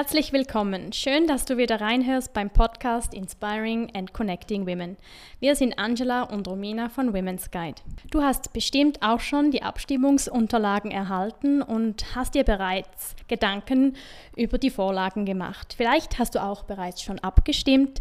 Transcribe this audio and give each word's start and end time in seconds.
Herzlich 0.00 0.32
willkommen. 0.32 0.94
Schön, 0.94 1.26
dass 1.26 1.44
du 1.44 1.58
wieder 1.58 1.78
reinhörst 1.78 2.32
beim 2.32 2.48
Podcast 2.48 3.12
Inspiring 3.12 3.94
and 3.94 4.14
Connecting 4.14 4.66
Women. 4.66 4.96
Wir 5.40 5.54
sind 5.54 5.78
Angela 5.78 6.22
und 6.22 6.48
Romina 6.48 6.88
von 6.88 7.12
Women's 7.12 7.50
Guide. 7.50 7.82
Du 8.10 8.22
hast 8.22 8.54
bestimmt 8.54 9.02
auch 9.02 9.20
schon 9.20 9.50
die 9.50 9.62
Abstimmungsunterlagen 9.62 10.90
erhalten 10.90 11.60
und 11.60 12.16
hast 12.16 12.34
dir 12.34 12.44
bereits 12.44 13.14
Gedanken 13.28 13.94
über 14.36 14.56
die 14.56 14.70
Vorlagen 14.70 15.26
gemacht. 15.26 15.74
Vielleicht 15.76 16.18
hast 16.18 16.34
du 16.34 16.42
auch 16.42 16.62
bereits 16.62 17.02
schon 17.02 17.18
abgestimmt, 17.18 18.00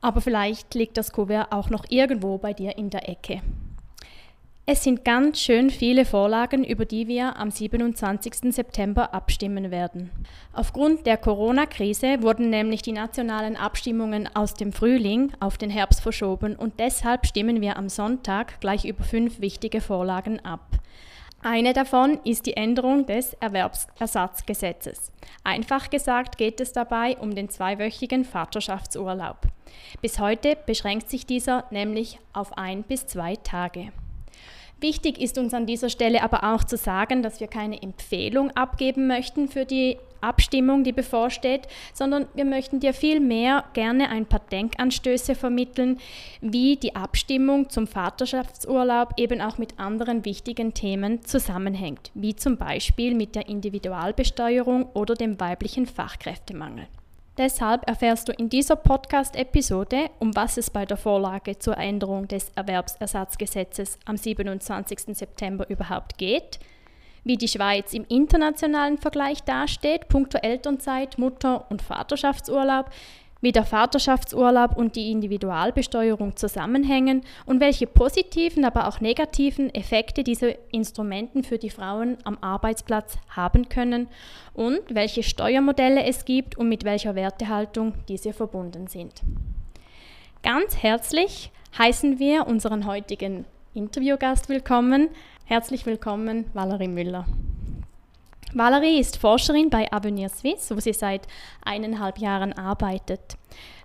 aber 0.00 0.22
vielleicht 0.22 0.74
liegt 0.74 0.96
das 0.96 1.12
Kuvert 1.12 1.52
auch 1.52 1.68
noch 1.68 1.84
irgendwo 1.90 2.38
bei 2.38 2.54
dir 2.54 2.78
in 2.78 2.88
der 2.88 3.06
Ecke. 3.06 3.42
Es 4.66 4.82
sind 4.82 5.04
ganz 5.04 5.40
schön 5.40 5.68
viele 5.68 6.06
Vorlagen, 6.06 6.64
über 6.64 6.86
die 6.86 7.06
wir 7.06 7.36
am 7.36 7.50
27. 7.50 8.54
September 8.54 9.12
abstimmen 9.12 9.70
werden. 9.70 10.10
Aufgrund 10.54 11.04
der 11.04 11.18
Corona-Krise 11.18 12.22
wurden 12.22 12.48
nämlich 12.48 12.80
die 12.80 12.92
nationalen 12.92 13.56
Abstimmungen 13.56 14.26
aus 14.34 14.54
dem 14.54 14.72
Frühling 14.72 15.32
auf 15.38 15.58
den 15.58 15.68
Herbst 15.68 16.00
verschoben 16.00 16.56
und 16.56 16.80
deshalb 16.80 17.26
stimmen 17.26 17.60
wir 17.60 17.76
am 17.76 17.90
Sonntag 17.90 18.58
gleich 18.60 18.86
über 18.86 19.04
fünf 19.04 19.38
wichtige 19.38 19.82
Vorlagen 19.82 20.40
ab. 20.40 20.78
Eine 21.42 21.74
davon 21.74 22.18
ist 22.24 22.46
die 22.46 22.56
Änderung 22.56 23.04
des 23.04 23.34
Erwerbsersatzgesetzes. 23.34 25.12
Einfach 25.42 25.90
gesagt 25.90 26.38
geht 26.38 26.58
es 26.58 26.72
dabei 26.72 27.18
um 27.18 27.34
den 27.34 27.50
zweiwöchigen 27.50 28.24
Vaterschaftsurlaub. 28.24 29.42
Bis 30.00 30.18
heute 30.18 30.56
beschränkt 30.64 31.10
sich 31.10 31.26
dieser 31.26 31.66
nämlich 31.70 32.18
auf 32.32 32.56
ein 32.56 32.82
bis 32.82 33.06
zwei 33.06 33.36
Tage. 33.36 33.92
Wichtig 34.84 35.18
ist 35.18 35.38
uns 35.38 35.54
an 35.54 35.64
dieser 35.64 35.88
Stelle 35.88 36.22
aber 36.22 36.44
auch 36.52 36.62
zu 36.62 36.76
sagen, 36.76 37.22
dass 37.22 37.40
wir 37.40 37.46
keine 37.46 37.80
Empfehlung 37.80 38.50
abgeben 38.50 39.06
möchten 39.06 39.48
für 39.48 39.64
die 39.64 39.96
Abstimmung, 40.20 40.84
die 40.84 40.92
bevorsteht, 40.92 41.68
sondern 41.94 42.26
wir 42.34 42.44
möchten 42.44 42.80
dir 42.80 42.92
vielmehr 42.92 43.64
gerne 43.72 44.10
ein 44.10 44.26
paar 44.26 44.42
Denkanstöße 44.52 45.36
vermitteln, 45.36 46.00
wie 46.42 46.76
die 46.76 46.94
Abstimmung 46.96 47.70
zum 47.70 47.86
Vaterschaftsurlaub 47.86 49.14
eben 49.16 49.40
auch 49.40 49.56
mit 49.56 49.78
anderen 49.78 50.26
wichtigen 50.26 50.74
Themen 50.74 51.24
zusammenhängt, 51.24 52.10
wie 52.12 52.36
zum 52.36 52.58
Beispiel 52.58 53.14
mit 53.14 53.36
der 53.36 53.48
Individualbesteuerung 53.48 54.90
oder 54.92 55.14
dem 55.14 55.40
weiblichen 55.40 55.86
Fachkräftemangel. 55.86 56.88
Deshalb 57.36 57.88
erfährst 57.88 58.28
du 58.28 58.32
in 58.32 58.48
dieser 58.48 58.76
Podcast-Episode, 58.76 60.08
um 60.20 60.36
was 60.36 60.56
es 60.56 60.70
bei 60.70 60.86
der 60.86 60.96
Vorlage 60.96 61.58
zur 61.58 61.76
Änderung 61.76 62.28
des 62.28 62.52
Erwerbsersatzgesetzes 62.54 63.98
am 64.04 64.16
27. 64.16 65.16
September 65.16 65.68
überhaupt 65.68 66.16
geht, 66.16 66.60
wie 67.24 67.36
die 67.36 67.48
Schweiz 67.48 67.92
im 67.92 68.04
internationalen 68.08 68.98
Vergleich 68.98 69.42
dasteht, 69.42 70.08
punkto 70.08 70.38
Elternzeit, 70.38 71.18
Mutter- 71.18 71.68
und 71.70 71.82
Vaterschaftsurlaub, 71.82 72.90
wie 73.44 73.52
der 73.52 73.66
Vaterschaftsurlaub 73.66 74.74
und 74.74 74.96
die 74.96 75.10
Individualbesteuerung 75.10 76.34
zusammenhängen 76.34 77.20
und 77.44 77.60
welche 77.60 77.86
positiven, 77.86 78.64
aber 78.64 78.88
auch 78.88 79.00
negativen 79.00 79.72
Effekte 79.74 80.24
diese 80.24 80.56
Instrumenten 80.72 81.44
für 81.44 81.58
die 81.58 81.68
Frauen 81.68 82.16
am 82.24 82.38
Arbeitsplatz 82.40 83.18
haben 83.28 83.68
können 83.68 84.08
und 84.54 84.80
welche 84.88 85.22
Steuermodelle 85.22 86.04
es 86.04 86.24
gibt 86.24 86.56
und 86.56 86.70
mit 86.70 86.84
welcher 86.84 87.14
Wertehaltung 87.14 87.92
diese 88.08 88.32
verbunden 88.32 88.86
sind. 88.86 89.12
Ganz 90.42 90.82
herzlich 90.82 91.50
heißen 91.76 92.18
wir 92.18 92.46
unseren 92.46 92.86
heutigen 92.86 93.44
Interviewgast 93.74 94.48
willkommen. 94.48 95.10
Herzlich 95.44 95.84
willkommen, 95.84 96.46
Valerie 96.54 96.88
Müller. 96.88 97.26
Valerie 98.54 99.00
ist 99.00 99.16
Forscherin 99.16 99.68
bei 99.68 99.92
Avenir 99.92 100.28
Suisse, 100.28 100.74
wo 100.74 100.80
sie 100.80 100.92
seit 100.92 101.26
eineinhalb 101.64 102.18
Jahren 102.18 102.52
arbeitet. 102.52 103.36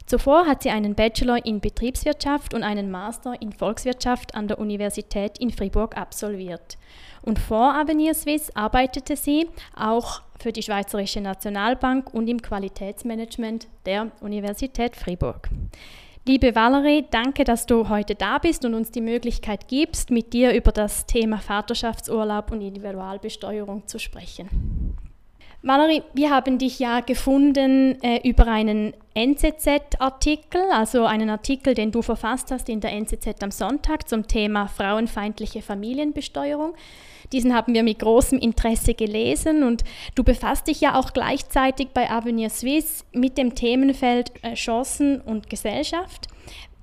Zuvor 0.05 0.45
hat 0.45 0.61
sie 0.63 0.69
einen 0.69 0.93
Bachelor 0.93 1.43
in 1.43 1.59
Betriebswirtschaft 1.59 2.53
und 2.53 2.63
einen 2.63 2.91
Master 2.91 3.39
in 3.41 3.51
Volkswirtschaft 3.51 4.35
an 4.35 4.47
der 4.47 4.59
Universität 4.59 5.39
in 5.39 5.49
Fribourg 5.49 5.97
absolviert. 5.97 6.77
Und 7.23 7.39
vor 7.39 7.73
Avenir 7.73 8.13
Suisse 8.13 8.55
arbeitete 8.55 9.15
sie 9.15 9.47
auch 9.75 10.21
für 10.39 10.51
die 10.51 10.63
Schweizerische 10.63 11.21
Nationalbank 11.21 12.13
und 12.13 12.27
im 12.27 12.41
Qualitätsmanagement 12.41 13.67
der 13.85 14.11
Universität 14.21 14.95
Fribourg. 14.95 15.49
Liebe 16.29 16.53
Valerie, 16.53 17.05
danke, 17.09 17.43
dass 17.43 17.65
du 17.65 17.89
heute 17.89 18.13
da 18.13 18.37
bist 18.37 18.63
und 18.63 18.75
uns 18.75 18.91
die 18.91 19.01
Möglichkeit 19.01 19.67
gibst, 19.67 20.11
mit 20.11 20.31
dir 20.31 20.53
über 20.53 20.71
das 20.71 21.07
Thema 21.07 21.39
Vaterschaftsurlaub 21.39 22.51
und 22.51 22.61
Individualbesteuerung 22.61 23.87
zu 23.87 23.97
sprechen. 23.97 24.47
Valerie, 25.63 26.03
wir 26.13 26.29
haben 26.29 26.59
dich 26.59 26.77
ja 26.77 26.99
gefunden 26.99 27.99
äh, 28.03 28.29
über 28.29 28.45
einen 28.45 28.93
NZZ-Artikel, 29.15 30.61
also 30.71 31.05
einen 31.05 31.31
Artikel, 31.31 31.73
den 31.73 31.91
du 31.91 32.03
verfasst 32.03 32.51
hast 32.51 32.69
in 32.69 32.79
der 32.79 32.91
NZZ 32.91 33.41
am 33.41 33.49
Sonntag 33.49 34.07
zum 34.07 34.27
Thema 34.27 34.67
frauenfeindliche 34.67 35.63
Familienbesteuerung. 35.63 36.75
Diesen 37.31 37.53
haben 37.53 37.73
wir 37.73 37.83
mit 37.83 37.99
großem 37.99 38.39
Interesse 38.39 38.93
gelesen 38.93 39.63
und 39.63 39.83
du 40.15 40.23
befasst 40.23 40.67
dich 40.67 40.81
ja 40.81 40.99
auch 40.99 41.13
gleichzeitig 41.13 41.89
bei 41.93 42.09
Avenir 42.09 42.49
Suisse 42.49 43.03
mit 43.13 43.37
dem 43.37 43.55
Themenfeld 43.55 44.31
äh, 44.41 44.55
Chancen 44.55 45.21
und 45.21 45.49
Gesellschaft. 45.49 46.27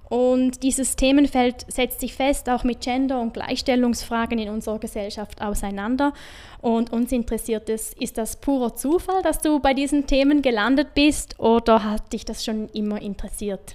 Und 0.08 0.62
dieses 0.62 0.94
Themenfeld 0.94 1.66
setzt 1.68 2.00
sich 2.00 2.14
fest 2.14 2.48
auch 2.48 2.62
mit 2.62 2.80
Gender- 2.80 3.20
und 3.20 3.34
Gleichstellungsfragen 3.34 4.38
in 4.38 4.48
unserer 4.50 4.78
Gesellschaft 4.78 5.42
auseinander. 5.42 6.12
Und 6.60 6.92
uns 6.92 7.10
interessiert 7.10 7.68
es, 7.68 7.92
ist 7.94 8.16
das 8.16 8.36
purer 8.36 8.76
Zufall, 8.76 9.22
dass 9.22 9.40
du 9.40 9.58
bei 9.58 9.74
diesen 9.74 10.06
Themen 10.06 10.42
gelandet 10.42 10.94
bist 10.94 11.40
oder 11.40 11.82
hat 11.82 12.12
dich 12.12 12.24
das 12.24 12.44
schon 12.44 12.68
immer 12.68 13.02
interessiert? 13.02 13.74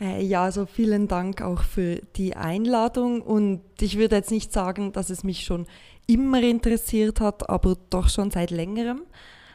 Äh, 0.00 0.24
ja, 0.24 0.44
also 0.44 0.64
vielen 0.64 1.06
Dank 1.06 1.42
auch 1.42 1.62
für 1.62 2.00
die 2.16 2.34
Einladung 2.34 3.20
und 3.20 3.60
ich 3.80 3.98
würde 3.98 4.16
jetzt 4.16 4.30
nicht 4.30 4.52
sagen, 4.52 4.92
dass 4.92 5.10
es 5.10 5.24
mich 5.24 5.44
schon 5.44 5.66
immer 6.08 6.42
interessiert 6.42 7.20
hat, 7.20 7.48
aber 7.48 7.76
doch 7.90 8.08
schon 8.08 8.30
seit 8.30 8.50
längerem. 8.50 9.02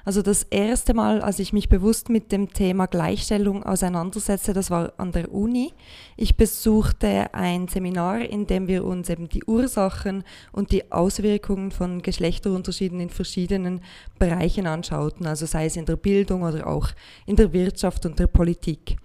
Also 0.06 0.22
das 0.22 0.44
erste 0.44 0.94
Mal, 0.94 1.22
als 1.22 1.40
ich 1.40 1.54
mich 1.54 1.70
bewusst 1.70 2.10
mit 2.10 2.34
dem 2.34 2.52
Thema 2.52 2.88
Gleichstellung 2.88 3.64
auseinandersetzte, 3.64 4.52
das 4.52 4.70
war 4.70 4.92
an 4.98 5.14
der 5.14 5.34
Uni. 5.34 5.72
Ich 6.18 6.36
besuchte 6.36 7.34
ein 7.34 7.70
Seminar, 7.70 8.20
in 8.20 8.46
dem 8.46 8.68
wir 8.68 8.84
uns 8.84 9.10
eben 9.10 9.30
die 9.30 9.46
Ursachen 9.46 10.26
und 10.52 10.72
die 10.72 10.92
Auswirkungen 10.92 11.72
von 11.72 12.02
Geschlechterunterschieden 12.02 13.00
in 13.00 13.10
verschiedenen 13.10 13.82
Bereichen 14.20 14.68
anschauten, 14.68 15.26
also 15.26 15.46
sei 15.46 15.68
es 15.68 15.78
in 15.78 15.86
der 15.86 15.96
Bildung 15.96 16.44
oder 16.44 16.68
auch 16.68 16.90
in 17.26 17.38
der 17.38 17.54
Wirtschaft 17.54 18.06
und 18.06 18.20
der 18.20 18.28
Politik. 18.28 18.98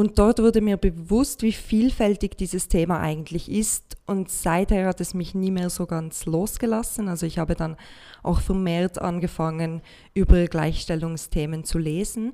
Und 0.00 0.18
dort 0.18 0.38
wurde 0.38 0.62
mir 0.62 0.78
bewusst, 0.78 1.42
wie 1.42 1.52
vielfältig 1.52 2.38
dieses 2.38 2.68
Thema 2.68 3.00
eigentlich 3.00 3.50
ist. 3.50 3.98
Und 4.06 4.30
seither 4.30 4.86
hat 4.86 4.98
es 5.02 5.12
mich 5.12 5.34
nie 5.34 5.50
mehr 5.50 5.68
so 5.68 5.84
ganz 5.84 6.24
losgelassen. 6.24 7.06
Also 7.06 7.26
ich 7.26 7.38
habe 7.38 7.54
dann 7.54 7.76
auch 8.22 8.40
vermehrt 8.40 8.98
angefangen, 8.98 9.82
über 10.14 10.46
Gleichstellungsthemen 10.46 11.64
zu 11.64 11.76
lesen. 11.76 12.32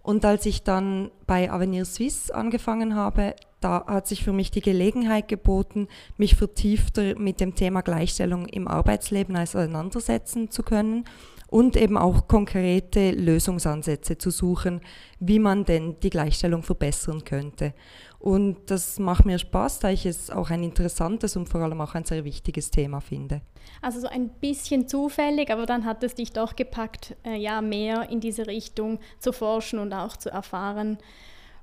Und 0.00 0.24
als 0.24 0.46
ich 0.46 0.62
dann 0.62 1.10
bei 1.26 1.52
Avenir 1.52 1.84
Suisse 1.84 2.34
angefangen 2.34 2.96
habe, 2.96 3.36
da 3.60 3.84
hat 3.86 4.08
sich 4.08 4.24
für 4.24 4.32
mich 4.32 4.50
die 4.50 4.62
Gelegenheit 4.62 5.28
geboten, 5.28 5.88
mich 6.16 6.36
vertiefter 6.36 7.18
mit 7.18 7.40
dem 7.40 7.54
Thema 7.54 7.82
Gleichstellung 7.82 8.46
im 8.46 8.66
Arbeitsleben 8.66 9.36
auseinandersetzen 9.36 10.50
zu 10.50 10.62
können 10.62 11.04
und 11.52 11.76
eben 11.76 11.98
auch 11.98 12.28
konkrete 12.28 13.10
Lösungsansätze 13.10 14.16
zu 14.16 14.30
suchen, 14.30 14.80
wie 15.20 15.38
man 15.38 15.66
denn 15.66 16.00
die 16.00 16.08
Gleichstellung 16.08 16.62
verbessern 16.62 17.24
könnte. 17.24 17.74
Und 18.18 18.70
das 18.70 18.98
macht 18.98 19.26
mir 19.26 19.38
Spaß, 19.38 19.80
da 19.80 19.90
ich 19.90 20.06
es 20.06 20.30
auch 20.30 20.48
ein 20.48 20.62
interessantes 20.62 21.36
und 21.36 21.50
vor 21.50 21.60
allem 21.60 21.82
auch 21.82 21.94
ein 21.94 22.06
sehr 22.06 22.24
wichtiges 22.24 22.70
Thema 22.70 23.00
finde. 23.00 23.42
Also 23.82 24.00
so 24.00 24.06
ein 24.06 24.30
bisschen 24.30 24.88
zufällig, 24.88 25.50
aber 25.50 25.66
dann 25.66 25.84
hat 25.84 26.02
es 26.02 26.14
dich 26.14 26.32
doch 26.32 26.56
gepackt, 26.56 27.16
äh, 27.22 27.36
ja, 27.36 27.60
mehr 27.60 28.08
in 28.08 28.20
diese 28.20 28.46
Richtung 28.46 28.98
zu 29.18 29.32
forschen 29.32 29.78
und 29.78 29.92
auch 29.92 30.16
zu 30.16 30.30
erfahren 30.30 30.96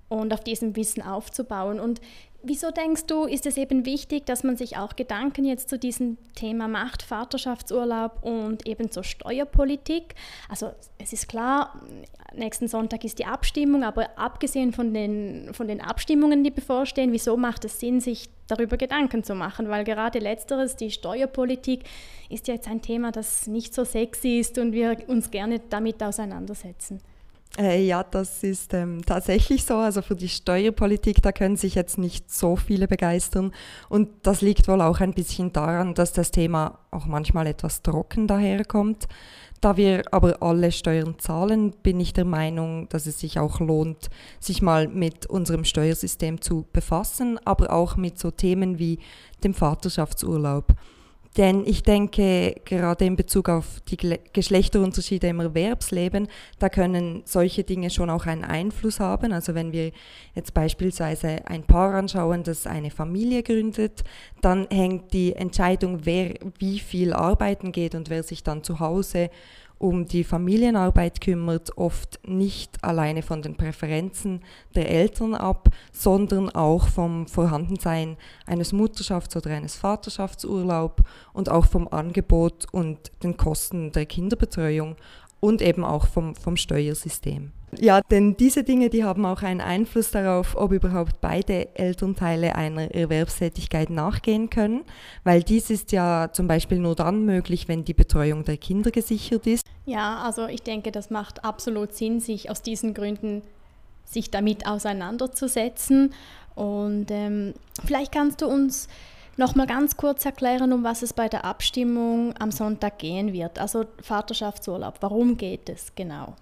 und 0.08 0.34
auf 0.36 0.44
diesem 0.44 0.76
Wissen 0.76 1.02
aufzubauen. 1.02 1.80
Und 1.80 2.00
Wieso 2.42 2.72
denkst 2.72 3.06
du, 3.08 3.26
ist 3.26 3.46
es 3.46 3.58
eben 3.58 3.86
wichtig, 3.86 4.26
dass 4.26 4.44
man 4.46 4.56
sich 4.56 4.78
auch 4.78 4.96
Gedanken 4.96 5.44
jetzt 5.44 5.68
zu 5.70 5.78
diesem 5.78 6.18
Thema 6.36 6.70
macht, 6.70 7.02
Vaterschaftsurlaub 7.02 8.24
und 8.24 8.66
eben 8.66 8.92
zur 8.92 9.04
Steuerpolitik? 9.04 10.16
Also 10.48 10.72
es 10.98 11.12
ist 11.12 11.28
klar, 11.28 11.82
nächsten 12.34 12.70
Sonntag 12.70 13.04
ist 13.04 13.20
die 13.20 13.26
Abstimmung, 13.26 13.84
aber 13.84 14.18
abgesehen 14.18 14.72
von 14.72 14.94
den, 14.94 15.54
von 15.54 15.68
den 15.68 15.82
Abstimmungen, 15.82 16.46
die 16.46 16.52
bevorstehen, 16.52 17.12
wieso 17.12 17.36
macht 17.36 17.66
es 17.66 17.82
Sinn, 17.82 18.00
sich 18.00 18.30
darüber 18.48 18.78
Gedanken 18.78 19.26
zu 19.26 19.36
machen? 19.36 19.68
Weil 19.68 19.84
gerade 19.84 20.20
letzteres, 20.20 20.78
die 20.78 20.92
Steuerpolitik, 20.92 21.84
ist 22.30 22.48
ja 22.48 22.54
jetzt 22.54 22.70
ein 22.70 22.82
Thema, 22.82 23.12
das 23.12 23.48
nicht 23.48 23.74
so 23.74 23.84
sexy 23.84 24.40
ist 24.40 24.58
und 24.58 24.72
wir 24.72 24.98
uns 25.08 25.30
gerne 25.30 25.60
damit 25.70 26.02
auseinandersetzen. 26.02 27.02
Äh, 27.60 27.86
ja, 27.86 28.04
das 28.04 28.42
ist 28.42 28.74
ähm, 28.74 29.02
tatsächlich 29.06 29.66
so. 29.66 29.76
Also 29.76 30.02
für 30.02 30.16
die 30.16 30.30
Steuerpolitik, 30.30 31.22
da 31.22 31.34
können 31.34 31.58
sich 31.58 31.76
jetzt 31.76 31.98
nicht 31.98 32.32
so 32.32 32.56
viele 32.56 32.88
begeistern. 32.88 33.52
Und 33.90 34.10
das 34.24 34.40
liegt 34.40 34.70
wohl 34.70 34.82
auch 34.82 35.02
ein 35.02 35.14
bisschen 35.14 35.52
daran, 35.52 35.94
dass 35.94 36.14
das 36.14 36.32
Thema 36.32 36.80
auch 36.90 37.06
manchmal 37.06 37.48
etwas 37.48 37.82
trocken 37.82 38.28
daherkommt. 38.28 39.08
Da 39.60 39.76
wir 39.76 40.04
aber 40.12 40.42
alle 40.42 40.72
Steuern 40.72 41.16
zahlen, 41.20 41.74
bin 41.84 42.00
ich 42.00 42.14
der 42.14 42.24
Meinung, 42.24 42.88
dass 42.88 43.06
es 43.08 43.20
sich 43.20 43.40
auch 43.40 43.60
lohnt, 43.60 44.10
sich 44.40 44.62
mal 44.62 44.88
mit 44.88 45.26
unserem 45.26 45.66
Steuersystem 45.66 46.40
zu 46.40 46.66
befassen, 46.72 47.38
aber 47.44 47.74
auch 47.74 47.98
mit 47.98 48.18
so 48.18 48.32
Themen 48.32 48.80
wie 48.80 49.00
dem 49.44 49.54
Vaterschaftsurlaub. 49.54 50.74
Denn 51.38 51.64
ich 51.66 51.84
denke, 51.84 52.56
gerade 52.66 53.06
in 53.06 53.16
Bezug 53.16 53.50
auf 53.50 53.82
die 53.88 53.98
Geschlechterunterschiede 54.34 55.28
im 55.28 55.40
Erwerbsleben, 55.40 56.28
da 56.58 56.70
können 56.70 57.22
solche 57.26 57.64
Dinge 57.64 57.92
schon 57.92 58.10
auch 58.10 58.26
einen 58.26 58.44
Einfluss 58.44 59.00
haben. 59.00 59.32
Also 59.32 59.54
wenn 59.54 59.72
wir 59.72 59.92
jetzt 60.34 60.56
beispielsweise 60.56 61.48
ein 61.48 61.64
Paar 61.64 61.94
anschauen, 61.94 62.44
das 62.44 62.66
eine 62.66 62.90
Familie 62.90 63.44
gründet, 63.44 64.04
dann 64.42 64.68
hängt 64.72 65.14
die 65.14 65.34
Entscheidung, 65.34 66.00
wer 66.06 66.34
wie 66.58 66.80
viel 66.80 67.14
arbeiten 67.14 67.72
geht 67.72 67.94
und 67.94 68.10
wer 68.10 68.24
sich 68.24 68.44
dann 68.44 68.64
zu 68.64 68.80
Hause 68.80 69.30
um 69.80 70.06
die 70.06 70.26
Familienarbeit 70.26 71.22
kümmert, 71.22 71.78
oft 71.78 72.20
nicht 72.28 72.84
alleine 72.84 73.24
von 73.24 73.42
den 73.42 73.56
Präferenzen 73.56 74.42
der 74.76 74.90
Eltern 74.90 75.34
ab, 75.34 75.70
sondern 75.92 76.50
auch 76.50 76.88
vom 76.88 77.28
Vorhandensein 77.28 78.18
eines 78.46 78.74
Mutterschafts- 78.74 79.38
oder 79.38 79.52
eines 79.52 79.76
Vaterschaftsurlaub 79.78 81.02
und 81.34 81.50
auch 81.50 81.66
vom 81.66 81.88
Angebot 81.88 82.68
und 82.72 83.12
den 83.24 83.38
Kosten 83.38 83.92
der 83.94 84.06
Kinderbetreuung 84.06 84.98
und 85.40 85.62
eben 85.62 85.86
auch 85.86 86.08
vom, 86.08 86.36
vom 86.36 86.58
Steuersystem. 86.58 87.54
Ja, 87.78 88.02
denn 88.02 88.36
diese 88.36 88.64
Dinge, 88.64 88.90
die 88.90 89.04
haben 89.04 89.26
auch 89.26 89.44
einen 89.44 89.62
Einfluss 89.62 90.12
darauf, 90.12 90.56
ob 90.56 90.72
überhaupt 90.72 91.22
beide 91.22 91.76
Elternteile 91.76 92.56
einer 92.56 92.94
Erwerbstätigkeit 92.94 93.90
nachgehen 93.90 94.50
können, 94.50 94.82
weil 95.24 95.44
dies 95.44 95.70
ist 95.70 95.92
ja 95.92 96.30
zum 96.32 96.48
Beispiel 96.48 96.80
nur 96.80 96.96
dann 96.96 97.26
möglich, 97.26 97.68
wenn 97.68 97.86
die 97.86 97.94
Betreuung 97.94 98.44
der 98.44 98.58
Kinder 98.58 98.92
gesichert 98.92 99.46
ist. 99.46 99.66
Ja, 99.86 100.24
also 100.24 100.48
ich 100.48 100.64
denke, 100.64 100.92
das 100.92 101.10
macht 101.10 101.44
absolut 101.44 101.94
Sinn, 101.94 102.20
sich 102.20 102.50
aus 102.50 102.62
diesen 102.62 102.94
Gründen 102.94 103.44
sich 104.04 104.32
damit 104.32 104.66
auseinanderzusetzen. 104.68 106.14
Und 106.56 107.08
ähm, 107.12 107.54
vielleicht 107.86 108.12
kannst 108.12 108.42
du 108.42 108.48
uns 108.48 108.88
noch 109.38 109.56
mal 109.56 109.68
ganz 109.68 109.96
kurz 109.96 110.26
erklären, 110.26 110.74
um 110.74 110.84
was 110.84 111.02
es 111.02 111.14
bei 111.14 111.30
der 111.30 111.46
Abstimmung 111.46 112.34
am 112.38 112.52
Sonntag 112.52 113.00
gehen 113.00 113.32
wird. 113.32 113.60
Also 113.60 113.86
Vaterschaftsurlaub, 114.02 114.96
warum 115.02 115.38
geht 115.38 115.70
es 115.70 115.96
genau? 115.96 116.36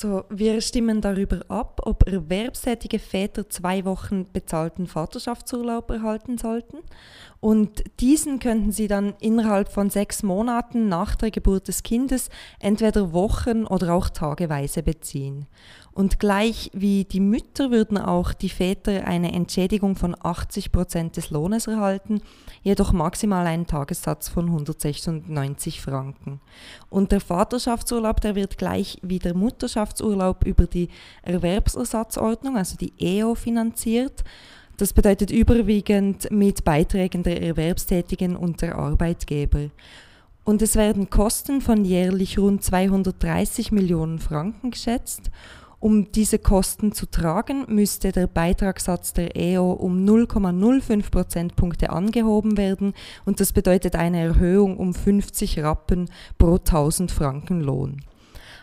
So, 0.00 0.22
wir 0.30 0.60
stimmen 0.60 1.00
darüber 1.00 1.40
ab, 1.48 1.80
ob 1.82 2.06
erwerbstätige 2.06 3.00
Väter 3.00 3.50
zwei 3.50 3.84
Wochen 3.84 4.26
bezahlten 4.32 4.86
Vaterschaftsurlaub 4.86 5.90
erhalten 5.90 6.38
sollten. 6.38 6.76
Und 7.40 7.82
diesen 7.98 8.38
könnten 8.38 8.70
sie 8.70 8.86
dann 8.86 9.14
innerhalb 9.18 9.72
von 9.72 9.90
sechs 9.90 10.22
Monaten 10.22 10.88
nach 10.88 11.16
der 11.16 11.32
Geburt 11.32 11.66
des 11.66 11.82
Kindes 11.82 12.30
entweder 12.60 13.12
Wochen 13.12 13.64
oder 13.66 13.92
auch 13.92 14.08
tageweise 14.08 14.84
beziehen. 14.84 15.46
Und 15.98 16.20
gleich 16.20 16.70
wie 16.72 17.04
die 17.04 17.18
Mütter 17.18 17.72
würden 17.72 17.98
auch 17.98 18.32
die 18.32 18.50
Väter 18.50 19.04
eine 19.04 19.32
Entschädigung 19.32 19.96
von 19.96 20.14
80 20.16 20.70
Prozent 20.70 21.16
des 21.16 21.30
Lohnes 21.30 21.66
erhalten, 21.66 22.20
jedoch 22.62 22.92
maximal 22.92 23.44
einen 23.44 23.66
Tagessatz 23.66 24.28
von 24.28 24.44
196 24.44 25.80
Franken. 25.80 26.40
Und 26.88 27.10
der 27.10 27.20
Vaterschaftsurlaub, 27.20 28.20
der 28.20 28.36
wird 28.36 28.58
gleich 28.58 28.98
wie 29.02 29.18
der 29.18 29.34
Mutterschaftsurlaub 29.34 30.46
über 30.46 30.68
die 30.68 30.88
Erwerbsersatzordnung, 31.22 32.56
also 32.56 32.76
die 32.76 32.92
EO, 33.00 33.34
finanziert. 33.34 34.22
Das 34.76 34.92
bedeutet 34.92 35.32
überwiegend 35.32 36.30
mit 36.30 36.62
Beiträgen 36.62 37.24
der 37.24 37.42
Erwerbstätigen 37.42 38.36
und 38.36 38.62
der 38.62 38.76
Arbeitgeber. 38.76 39.70
Und 40.44 40.62
es 40.62 40.76
werden 40.76 41.10
Kosten 41.10 41.60
von 41.60 41.84
jährlich 41.84 42.38
rund 42.38 42.62
230 42.62 43.72
Millionen 43.72 44.20
Franken 44.20 44.70
geschätzt 44.70 45.32
um 45.80 46.10
diese 46.12 46.38
Kosten 46.38 46.92
zu 46.92 47.06
tragen, 47.06 47.64
müsste 47.68 48.12
der 48.12 48.26
Beitragssatz 48.26 49.12
der 49.12 49.36
EO 49.36 49.72
um 49.72 50.04
0,05 50.04 51.10
Prozentpunkte 51.10 51.90
angehoben 51.90 52.56
werden 52.56 52.94
und 53.24 53.40
das 53.40 53.52
bedeutet 53.52 53.94
eine 53.94 54.20
Erhöhung 54.20 54.76
um 54.76 54.94
50 54.94 55.60
Rappen 55.60 56.10
pro 56.38 56.56
1000 56.56 57.12
Franken 57.12 57.60
Lohn. 57.60 58.00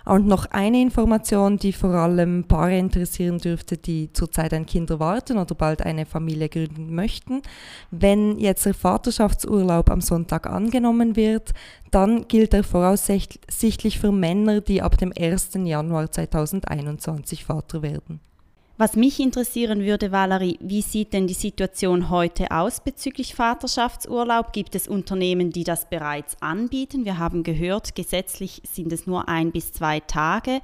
Und 0.06 0.28
noch 0.28 0.46
eine 0.52 0.82
Information, 0.82 1.58
die 1.58 1.74
vor 1.74 1.90
allem 1.90 2.44
Paare 2.44 2.78
interessieren 2.78 3.40
dürfte, 3.40 3.76
die 3.78 4.14
zurzeit 4.14 4.54
ein 4.54 4.68
Kind 4.68 4.92
erwarten 4.92 5.38
oder 5.38 5.56
bald 5.56 5.82
eine 5.82 6.06
Familie 6.06 6.48
gründen 6.48 6.94
möchten. 6.94 7.42
Wenn 7.90 8.38
jetzt 8.38 8.68
der 8.68 8.76
Vaterschaftsurlaub 8.76 9.90
am 9.90 10.02
Sonntag 10.02 10.48
angenommen 10.48 11.16
wird, 11.16 11.54
dann 11.90 12.28
gilt 12.28 12.54
er 12.54 12.64
voraussichtlich 12.64 14.00
für 14.00 14.12
Männer, 14.12 14.62
die 14.62 14.84
ab 14.84 14.98
dem 14.98 15.12
1. 15.18 15.52
Januar 15.56 16.12
2021 16.12 17.44
Vater 17.44 17.82
werden. 17.82 18.20
Was 18.78 18.98
mich 18.98 19.22
interessieren 19.22 19.86
würde, 19.86 20.12
Valerie, 20.12 20.60
wie 20.60 20.82
sieht 20.82 21.14
denn 21.14 21.28
die 21.28 21.34
Situation 21.34 22.10
heute 22.10 22.52
aus 22.52 22.82
bezüglich 22.82 23.34
Vaterschaftsurlaub? 23.34 24.52
Gibt 24.52 24.76
es 24.76 24.90
Unternehmen, 24.90 25.52
die 25.52 25.64
das 25.64 25.90
bereits 25.90 26.36
anbieten? 26.42 27.06
Wir 27.06 27.18
haben 27.18 27.44
gehört, 27.44 27.96
gesetzlich 27.96 28.62
sind 28.70 28.92
es 28.92 29.08
nur 29.08 29.30
ein 29.30 29.54
bis 29.54 29.72
zwei 29.72 30.02
Tage. 30.02 30.60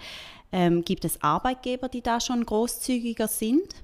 Ähm, 0.52 0.84
gibt 0.84 1.06
es 1.06 1.24
Arbeitgeber, 1.24 1.88
die 1.88 2.02
da 2.02 2.19
schon 2.19 2.46
großzügiger 2.46 3.30
sind? 3.30 3.75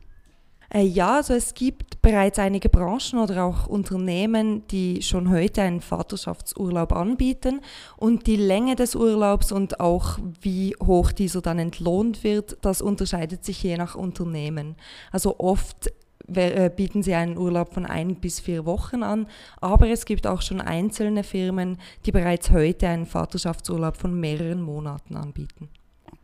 Äh, 0.73 0.83
ja, 0.83 1.17
also 1.17 1.33
es 1.33 1.53
gibt 1.53 2.01
bereits 2.01 2.39
einige 2.39 2.69
Branchen 2.69 3.19
oder 3.19 3.43
auch 3.45 3.67
Unternehmen, 3.67 4.67
die 4.67 5.01
schon 5.01 5.29
heute 5.29 5.61
einen 5.61 5.81
Vaterschaftsurlaub 5.81 6.91
anbieten 6.91 7.61
und 7.95 8.27
die 8.27 8.35
Länge 8.35 8.75
des 8.75 8.95
Urlaubs 8.95 9.51
und 9.51 9.79
auch 9.79 10.19
wie 10.41 10.75
hoch 10.83 11.11
dieser 11.11 11.41
dann 11.41 11.59
entlohnt 11.59 12.23
wird, 12.23 12.57
das 12.61 12.81
unterscheidet 12.81 13.45
sich 13.45 13.63
je 13.63 13.77
nach 13.77 13.95
Unternehmen. 13.95 14.75
Also 15.11 15.39
oft 15.39 15.91
äh, 16.33 16.69
bieten 16.75 17.03
sie 17.03 17.13
einen 17.13 17.37
Urlaub 17.37 17.73
von 17.73 17.85
ein 17.85 18.15
bis 18.15 18.41
vier 18.41 18.65
Wochen 18.65 19.03
an, 19.03 19.27
aber 19.61 19.87
es 19.87 20.05
gibt 20.05 20.27
auch 20.27 20.41
schon 20.41 20.59
einzelne 20.59 21.23
Firmen, 21.23 21.77
die 22.05 22.11
bereits 22.11 22.51
heute 22.51 22.89
einen 22.89 23.05
Vaterschaftsurlaub 23.05 23.95
von 23.95 24.19
mehreren 24.19 24.61
Monaten 24.61 25.15
anbieten. 25.15 25.69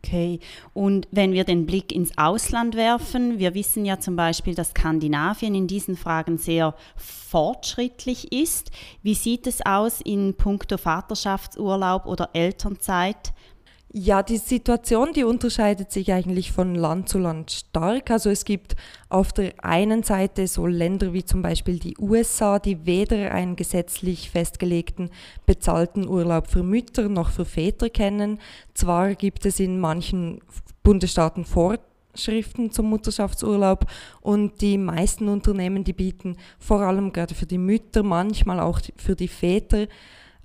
Okay, 0.04 0.38
und 0.74 1.08
wenn 1.12 1.32
wir 1.32 1.44
den 1.44 1.64
Blick 1.64 1.90
ins 1.90 2.18
Ausland 2.18 2.76
werfen, 2.76 3.38
wir 3.38 3.54
wissen 3.54 3.86
ja 3.86 3.98
zum 4.00 4.16
Beispiel, 4.16 4.54
dass 4.54 4.72
Skandinavien 4.72 5.54
in 5.54 5.66
diesen 5.66 5.96
Fragen 5.96 6.36
sehr 6.36 6.74
fortschrittlich 6.96 8.30
ist. 8.30 8.70
Wie 9.02 9.14
sieht 9.14 9.46
es 9.46 9.64
aus 9.64 10.02
in 10.02 10.34
puncto 10.34 10.76
Vaterschaftsurlaub 10.76 12.04
oder 12.04 12.28
Elternzeit? 12.34 13.32
Ja, 13.96 14.24
die 14.24 14.38
Situation, 14.38 15.12
die 15.12 15.22
unterscheidet 15.22 15.92
sich 15.92 16.12
eigentlich 16.12 16.50
von 16.50 16.74
Land 16.74 17.08
zu 17.08 17.20
Land 17.20 17.52
stark. 17.52 18.10
Also 18.10 18.28
es 18.28 18.44
gibt 18.44 18.74
auf 19.08 19.32
der 19.32 19.52
einen 19.64 20.02
Seite 20.02 20.48
so 20.48 20.66
Länder 20.66 21.12
wie 21.12 21.24
zum 21.24 21.42
Beispiel 21.42 21.78
die 21.78 21.96
USA, 22.00 22.58
die 22.58 22.86
weder 22.86 23.30
einen 23.30 23.54
gesetzlich 23.54 24.30
festgelegten 24.30 25.10
bezahlten 25.46 26.08
Urlaub 26.08 26.48
für 26.48 26.64
Mütter 26.64 27.08
noch 27.08 27.30
für 27.30 27.44
Väter 27.44 27.88
kennen. 27.88 28.40
Zwar 28.74 29.14
gibt 29.14 29.46
es 29.46 29.60
in 29.60 29.78
manchen 29.78 30.40
Bundesstaaten 30.82 31.44
Vorschriften 31.44 32.72
zum 32.72 32.90
Mutterschaftsurlaub 32.90 33.86
und 34.22 34.60
die 34.60 34.76
meisten 34.76 35.28
Unternehmen, 35.28 35.84
die 35.84 35.92
bieten 35.92 36.36
vor 36.58 36.80
allem 36.80 37.12
gerade 37.12 37.36
für 37.36 37.46
die 37.46 37.58
Mütter, 37.58 38.02
manchmal 38.02 38.58
auch 38.58 38.80
für 38.96 39.14
die 39.14 39.28
Väter, 39.28 39.86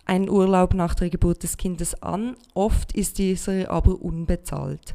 einen 0.10 0.30
Urlaub 0.30 0.74
nach 0.74 0.96
der 0.96 1.12
Geburt 1.12 1.44
des 1.44 1.56
Kindes 1.56 2.01
an. 2.01 2.36
Oft 2.56 2.94
ist 2.94 3.20
dieser 3.20 3.70
aber 3.70 4.01
unbezahlt. 4.01 4.94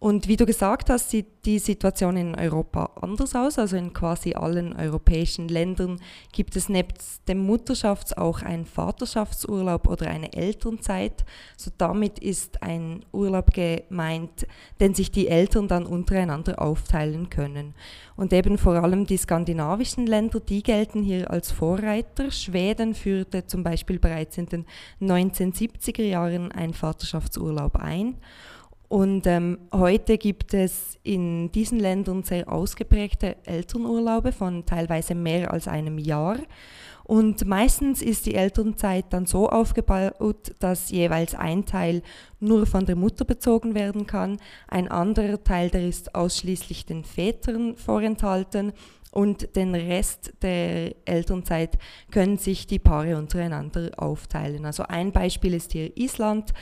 Und 0.00 0.28
wie 0.28 0.36
du 0.38 0.46
gesagt 0.46 0.88
hast, 0.88 1.10
sieht 1.10 1.44
die 1.44 1.58
Situation 1.58 2.16
in 2.16 2.34
Europa 2.34 2.90
anders 3.02 3.34
aus. 3.34 3.58
Also 3.58 3.76
in 3.76 3.92
quasi 3.92 4.32
allen 4.32 4.74
europäischen 4.74 5.46
Ländern 5.46 6.00
gibt 6.32 6.56
es 6.56 6.70
nebst 6.70 7.28
dem 7.28 7.46
Mutterschafts- 7.46 8.16
auch 8.16 8.40
einen 8.40 8.64
Vaterschaftsurlaub 8.64 9.86
oder 9.86 10.06
eine 10.06 10.32
Elternzeit. 10.32 11.26
So 11.58 11.70
damit 11.76 12.18
ist 12.18 12.62
ein 12.62 13.04
Urlaub 13.12 13.52
gemeint, 13.52 14.46
den 14.80 14.94
sich 14.94 15.10
die 15.10 15.28
Eltern 15.28 15.68
dann 15.68 15.84
untereinander 15.84 16.62
aufteilen 16.62 17.28
können. 17.28 17.74
Und 18.16 18.32
eben 18.32 18.56
vor 18.56 18.76
allem 18.76 19.04
die 19.04 19.18
skandinavischen 19.18 20.06
Länder, 20.06 20.40
die 20.40 20.62
gelten 20.62 21.02
hier 21.02 21.30
als 21.30 21.52
Vorreiter. 21.52 22.30
Schweden 22.30 22.94
führte 22.94 23.46
zum 23.46 23.62
Beispiel 23.62 23.98
bereits 23.98 24.38
in 24.38 24.46
den 24.46 24.64
1970er 25.02 26.04
Jahren 26.04 26.52
einen 26.52 26.72
Vaterschaftsurlaub 26.72 27.76
ein. 27.76 28.16
Und 28.90 29.24
ähm, 29.28 29.58
heute 29.72 30.18
gibt 30.18 30.52
es 30.52 30.98
in 31.04 31.52
diesen 31.52 31.78
Ländern 31.78 32.24
sehr 32.24 32.52
ausgeprägte 32.52 33.36
Elternurlaube 33.44 34.32
von 34.32 34.66
teilweise 34.66 35.14
mehr 35.14 35.52
als 35.52 35.68
einem 35.68 35.96
Jahr. 35.96 36.38
Und 37.04 37.46
meistens 37.46 38.02
ist 38.02 38.26
die 38.26 38.34
Elternzeit 38.34 39.04
dann 39.10 39.26
so 39.26 39.48
aufgebaut, 39.48 40.56
dass 40.58 40.90
jeweils 40.90 41.36
ein 41.36 41.66
Teil 41.66 42.02
nur 42.40 42.66
von 42.66 42.84
der 42.84 42.96
Mutter 42.96 43.24
bezogen 43.24 43.76
werden 43.76 44.08
kann, 44.08 44.38
ein 44.66 44.88
anderer 44.88 45.44
Teil, 45.44 45.70
der 45.70 45.86
ist 45.86 46.16
ausschließlich 46.16 46.84
den 46.84 47.04
Vätern 47.04 47.76
vorenthalten 47.76 48.72
und 49.12 49.56
den 49.56 49.74
Rest 49.74 50.32
der 50.42 50.94
Elternzeit 51.04 51.78
können 52.10 52.38
sich 52.38 52.66
die 52.66 52.78
Paare 52.78 53.16
untereinander 53.16 53.90
aufteilen. 53.96 54.64
Also 54.64 54.84
ein 54.84 55.12
Beispiel 55.12 55.54
ist 55.54 55.72
hier 55.72 55.96
Island. 55.96 56.52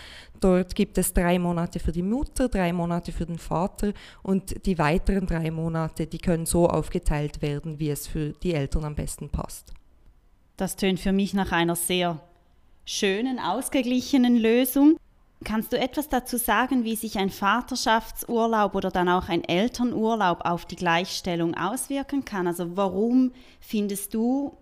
Dort 0.40 0.74
gibt 0.74 0.96
es 0.98 1.12
drei 1.12 1.38
Monate 1.38 1.78
für 1.78 1.92
die 1.92 2.02
Mutter, 2.02 2.48
drei 2.48 2.72
Monate 2.72 3.12
für 3.12 3.26
den 3.26 3.38
Vater 3.38 3.92
und 4.22 4.66
die 4.66 4.78
weiteren 4.78 5.26
drei 5.26 5.50
Monate, 5.50 6.06
die 6.06 6.18
können 6.18 6.46
so 6.46 6.68
aufgeteilt 6.68 7.42
werden, 7.42 7.78
wie 7.78 7.90
es 7.90 8.06
für 8.06 8.30
die 8.30 8.54
Eltern 8.54 8.84
am 8.84 8.94
besten 8.94 9.28
passt. 9.28 9.74
Das 10.56 10.76
tönt 10.76 11.00
für 11.00 11.12
mich 11.12 11.34
nach 11.34 11.52
einer 11.52 11.76
sehr 11.76 12.20
schönen, 12.84 13.38
ausgeglichenen 13.38 14.36
Lösung. 14.36 14.96
Kannst 15.45 15.73
du 15.73 15.78
etwas 15.78 16.09
dazu 16.09 16.37
sagen, 16.37 16.85
wie 16.85 16.97
sich 16.97 17.16
ein 17.16 17.30
Vaterschaftsurlaub 17.30 18.75
oder 18.75 18.90
dann 18.90 19.09
auch 19.09 19.28
ein 19.28 19.45
Elternurlaub 19.45 20.45
auf 20.45 20.66
die 20.66 20.76
Gleichstellung 20.76 21.54
auswirken 21.54 22.25
kann? 22.25 22.47
Also 22.47 22.76
warum 22.76 23.33
findest 23.61 24.14
du, 24.14 24.57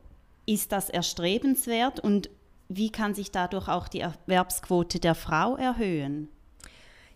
ist 0.45 0.73
das 0.73 0.91
erstrebenswert 0.91 2.01
und 2.01 2.29
wie 2.69 2.91
kann 2.91 3.15
sich 3.15 3.31
dadurch 3.31 3.69
auch 3.69 3.89
die 3.89 4.01
Erwerbsquote 4.01 5.01
der 5.01 5.15
Frau 5.15 5.57
erhöhen? 5.57 6.29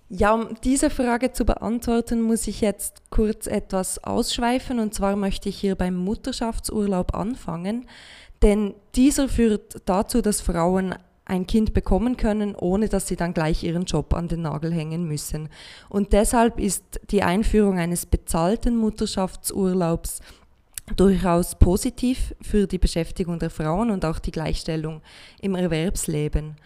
Ja, 0.09 0.35
um 0.35 0.57
diese 0.64 0.90
Frage 0.90 1.33
zu 1.33 1.45
beantworten, 1.45 2.21
muss 2.21 2.49
ich 2.49 2.61
jetzt 2.61 3.11
kurz 3.11 3.47
etwas 3.47 4.02
ausschweifen. 4.02 4.81
Und 4.81 4.93
zwar 4.93 5.14
möchte 5.14 5.49
ich 5.49 5.61
hier 5.61 5.76
beim 5.76 5.95
Mutterschaftsurlaub 5.95 7.14
anfangen. 7.14 7.87
Denn 8.43 8.75
dieser 8.97 9.29
führt 9.29 9.76
dazu, 9.85 10.21
dass 10.21 10.40
Frauen 10.40 10.97
ein 11.30 11.46
Kind 11.46 11.72
bekommen 11.72 12.16
können, 12.16 12.54
ohne 12.54 12.88
dass 12.88 13.06
sie 13.06 13.16
dann 13.16 13.32
gleich 13.32 13.62
ihren 13.62 13.84
Job 13.84 14.12
an 14.14 14.28
den 14.28 14.42
Nagel 14.42 14.72
hängen 14.72 15.04
müssen. 15.06 15.49
Und 15.88 16.12
deshalb 16.12 16.58
ist 16.58 17.00
die 17.10 17.22
Einführung 17.22 17.78
eines 17.78 18.04
bezahlten 18.04 18.76
Mutterschaftsurlaubs 18.76 20.20
durchaus 20.96 21.56
positiv 21.56 22.34
für 22.42 22.66
die 22.66 22.78
Beschäftigung 22.78 23.38
der 23.38 23.50
Frauen 23.50 23.90
und 23.90 24.04
auch 24.04 24.18
die 24.18 24.32
Gleichstellung 24.32 25.02
im 25.40 25.54
Erwerbsleben. 25.54 26.56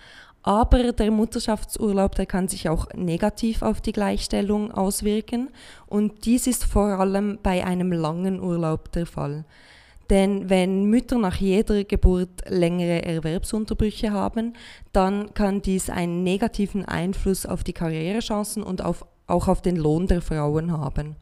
Aber 0.43 0.93
der 0.93 1.11
Mutterschaftsurlaub, 1.11 2.15
der 2.15 2.27
kann 2.27 2.49
sich 2.49 2.69
auch 2.69 2.89
negativ 2.95 3.63
auf 3.63 3.81
die 3.81 3.93
Gleichstellung 3.93 4.73
auswirken 4.73 5.51
und 5.87 6.25
dies 6.25 6.47
ist 6.47 6.65
vor 6.65 6.99
allem 6.99 7.39
bei 7.43 7.65
einem 7.65 7.93
langen 7.93 8.41
Urlaub 8.41 8.93
der 8.93 9.07
Fall. 9.07 9.45
Denn 10.11 10.51
wenn 10.51 10.85
Mütter 10.85 11.19
nach 11.19 11.37
jeder 11.37 11.85
Geburt 11.85 12.43
längere 12.49 13.05
Erwerbsunterbrüche 13.05 14.13
haben, 14.13 14.55
dann 14.93 15.33
kann 15.35 15.63
dies 15.63 15.89
einen 15.91 16.23
negativen 16.23 16.85
Einfluss 16.85 17.47
auf 17.47 17.65
die 17.65 17.73
Karrierechancen 17.73 18.63
und 18.63 18.83
auf, 18.83 19.07
auch 19.27 19.49
auf 19.49 19.63
den 19.63 19.77
Lohn 19.77 20.07
der 20.07 20.21
Frauen 20.21 20.73
haben. 20.73 21.17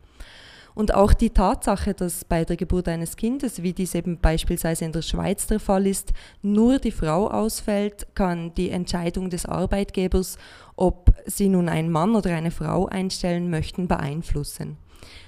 Und 0.75 0.95
auch 0.95 1.13
die 1.13 1.31
Tatsache, 1.31 1.93
dass 1.93 2.25
bei 2.25 2.45
der 2.45 2.57
Geburt 2.57 2.89
eines 2.89 3.17
Kindes, 3.17 3.63
wie 3.63 3.75
dies 3.75 3.95
eben 3.95 4.19
beispielsweise 4.19 4.87
in 4.87 4.93
der 4.93 5.03
Schweiz 5.03 5.47
der 5.47 5.61
Fall 5.61 5.87
ist, 5.87 6.13
nur 6.41 6.79
die 6.79 6.91
Frau 6.91 7.29
ausfällt, 7.29 8.07
kann 8.15 8.55
die 8.55 8.71
Entscheidung 8.71 9.29
des 9.29 9.45
Arbeitgebers, 9.45 10.39
ob 10.77 11.15
sie 11.27 11.49
nun 11.49 11.69
einen 11.69 11.91
Mann 11.91 12.17
oder 12.17 12.35
eine 12.35 12.51
Frau 12.51 12.87
einstellen 12.87 13.51
möchten, 13.51 13.87
beeinflussen. 13.87 14.79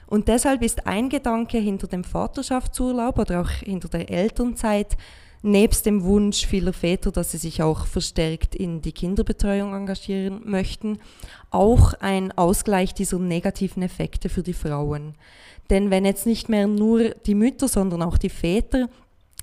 Und 0.06 0.28
deshalb 0.28 0.62
ist 0.62 0.86
ein 0.86 1.08
Gedanke 1.08 1.58
hinter 1.58 1.86
dem 1.86 2.04
Vaterschaftsurlaub 2.04 3.18
oder 3.18 3.40
auch 3.40 3.50
hinter 3.50 3.88
der 3.88 4.10
Elternzeit, 4.10 4.96
nebst 5.44 5.84
dem 5.84 6.04
Wunsch 6.04 6.46
vieler 6.46 6.72
Väter, 6.72 7.12
dass 7.12 7.32
sie 7.32 7.38
sich 7.38 7.62
auch 7.62 7.86
verstärkt 7.86 8.54
in 8.54 8.80
die 8.80 8.92
Kinderbetreuung 8.92 9.74
engagieren 9.74 10.40
möchten, 10.44 10.98
auch 11.50 11.92
ein 12.00 12.32
Ausgleich 12.32 12.94
dieser 12.94 13.18
negativen 13.18 13.82
Effekte 13.82 14.30
für 14.30 14.42
die 14.42 14.54
Frauen. 14.54 15.14
Denn 15.70 15.90
wenn 15.90 16.04
jetzt 16.04 16.26
nicht 16.26 16.48
mehr 16.48 16.66
nur 16.66 17.10
die 17.10 17.34
Mütter, 17.34 17.68
sondern 17.68 18.02
auch 18.02 18.16
die 18.16 18.30
Väter 18.30 18.88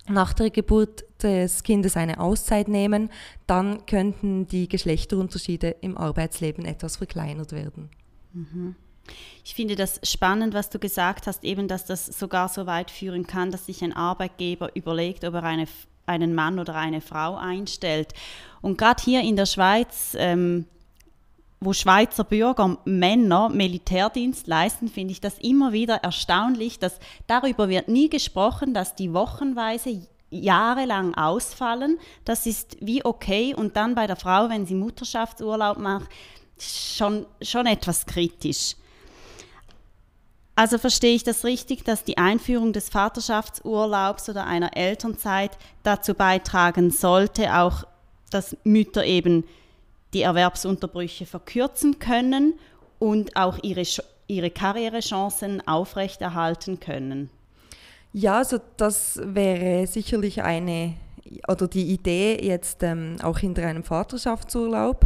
nach 0.07 0.33
der 0.33 0.49
Geburt 0.49 1.05
des 1.21 1.61
Kindes 1.63 1.95
eine 1.95 2.19
Auszeit 2.19 2.67
nehmen, 2.67 3.09
dann 3.45 3.85
könnten 3.85 4.47
die 4.47 4.67
Geschlechterunterschiede 4.67 5.75
im 5.81 5.97
Arbeitsleben 5.97 6.65
etwas 6.65 6.97
verkleinert 6.97 7.51
werden. 7.51 7.89
Mhm. 8.33 8.75
Ich 9.43 9.55
finde 9.55 9.75
das 9.75 10.00
spannend, 10.03 10.53
was 10.53 10.70
du 10.70 10.79
gesagt 10.79 11.27
hast, 11.27 11.43
eben, 11.43 11.67
dass 11.67 11.86
das 11.86 12.05
sogar 12.05 12.50
so 12.50 12.65
weit 12.65 12.91
führen 12.91 13.25
kann, 13.25 13.51
dass 13.51 13.65
sich 13.65 13.84
ein 13.84 13.93
Arbeitgeber 13.93 14.75
überlegt, 14.75 15.25
ob 15.25 15.34
er 15.34 15.43
eine, 15.43 15.67
einen 16.05 16.36
Mann 16.36 16.60
oder 16.60 16.75
eine 16.75 17.01
Frau 17.01 17.36
einstellt. 17.36 18.13
Und 18.62 18.77
gerade 18.77 19.03
hier 19.03 19.22
in 19.22 19.36
der 19.36 19.48
Schweiz, 19.48 20.15
ähm, 20.17 20.65
wo 21.60 21.74
Schweizer 21.74 22.24
Bürger 22.24 22.77
Männer 22.86 23.50
Militärdienst 23.50 24.48
leisten, 24.48 24.88
finde 24.88 25.12
ich 25.12 25.22
das 25.22 25.38
immer 25.38 25.72
wieder 25.72 25.98
erstaunlich, 25.98 26.79
dass 26.79 27.00
darüber 27.27 27.70
wird 27.70 27.88
nie 27.88 28.10
gesprochen, 28.10 28.74
dass 28.74 28.96
die 28.96 29.13
wochenweise 29.13 30.01
jahrelang 30.31 31.13
ausfallen. 31.13 32.00
Das 32.25 32.46
ist 32.46 32.77
wie 32.79 33.05
okay. 33.05 33.53
Und 33.53 33.75
dann 33.75 33.93
bei 33.96 34.08
der 34.08 34.15
Frau, 34.15 34.50
wenn 34.50 34.65
sie 34.65 34.75
Mutterschaftsurlaub 34.75 35.77
macht, 35.77 36.10
schon, 36.58 37.25
schon 37.41 37.67
etwas 37.67 38.05
kritisch. 38.05 38.75
Also 40.55 40.77
verstehe 40.77 41.15
ich 41.15 41.24
das 41.24 41.43
richtig, 41.46 41.86
dass 41.86 42.03
die 42.03 42.17
Einführung 42.17 42.74
des 42.74 42.89
Vaterschaftsurlaubs 42.89 44.29
oder 44.29 44.46
einer 44.46 44.75
Elternzeit 44.75 45.58
dazu 45.84 46.13
beitragen 46.13 46.91
sollte, 46.91 47.58
auch 47.58 47.86
dass 48.29 48.55
Mütter 48.63 49.05
eben 49.05 49.46
die 50.13 50.22
Erwerbsunterbrüche 50.24 51.25
verkürzen 51.25 52.00
können 52.00 52.53
und 53.00 53.36
auch 53.36 53.60
ihre, 53.63 53.84
ihre 54.27 54.51
Karrierechancen 54.51 55.65
aufrechterhalten 55.67 56.79
können? 56.79 57.29
Ja, 58.13 58.39
also 58.39 58.60
das 58.77 59.20
wäre 59.24 59.88
sicherlich 59.88 60.41
eine 60.41 60.96
oder 61.48 61.67
die 61.67 61.93
Idee 61.93 62.46
jetzt 62.46 62.84
ähm, 62.84 63.15
auch 63.24 63.39
hinter 63.39 63.65
einem 63.65 63.84
Vaterschaftsurlaub. 63.84 65.05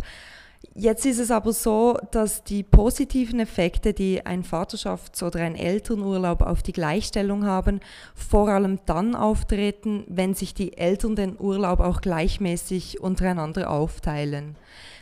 Jetzt 0.74 1.06
ist 1.06 1.20
es 1.20 1.32
aber 1.32 1.54
so, 1.54 1.98
dass 2.12 2.44
die 2.44 2.64
positiven 2.64 3.40
Effekte, 3.40 3.94
die 3.94 4.26
ein 4.26 4.44
Vaterschafts- 4.44 5.24
oder 5.24 5.42
ein 5.42 5.56
Elternurlaub 5.56 6.42
auf 6.42 6.64
die 6.64 6.74
Gleichstellung 6.74 7.46
haben, 7.46 7.80
vor 8.14 8.50
allem 8.50 8.80
dann 8.86 9.16
auftreten, 9.16 10.06
wenn 10.08 10.34
sich 10.34 10.54
die 10.54 10.78
Eltern 10.78 11.16
den 11.16 11.40
Urlaub 11.40 11.80
auch 11.80 12.02
gleichmäßig 12.02 13.02
untereinander 13.02 13.70
aufteilen. 13.70 14.56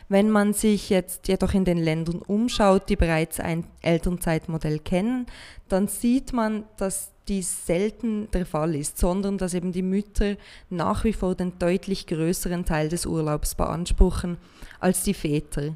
Wenn 0.08 0.30
man 0.30 0.52
sich 0.52 0.90
jetzt 0.90 1.28
jedoch 1.28 1.54
in 1.54 1.64
den 1.64 1.78
Ländern 1.78 2.20
umschaut, 2.20 2.88
die 2.88 2.96
bereits 2.96 3.40
ein 3.40 3.64
Elternzeitmodell 3.80 4.78
kennen, 4.78 5.26
dann 5.68 5.88
sieht 5.88 6.32
man, 6.32 6.64
dass 6.76 7.13
dies 7.28 7.66
selten 7.66 8.30
der 8.32 8.46
Fall 8.46 8.74
ist, 8.74 8.98
sondern 8.98 9.38
dass 9.38 9.54
eben 9.54 9.72
die 9.72 9.82
Mütter 9.82 10.36
nach 10.70 11.04
wie 11.04 11.12
vor 11.12 11.34
den 11.34 11.58
deutlich 11.58 12.06
größeren 12.06 12.64
Teil 12.64 12.88
des 12.88 13.06
Urlaubs 13.06 13.54
beanspruchen 13.54 14.36
als 14.80 15.02
die 15.02 15.14
Väter. 15.14 15.74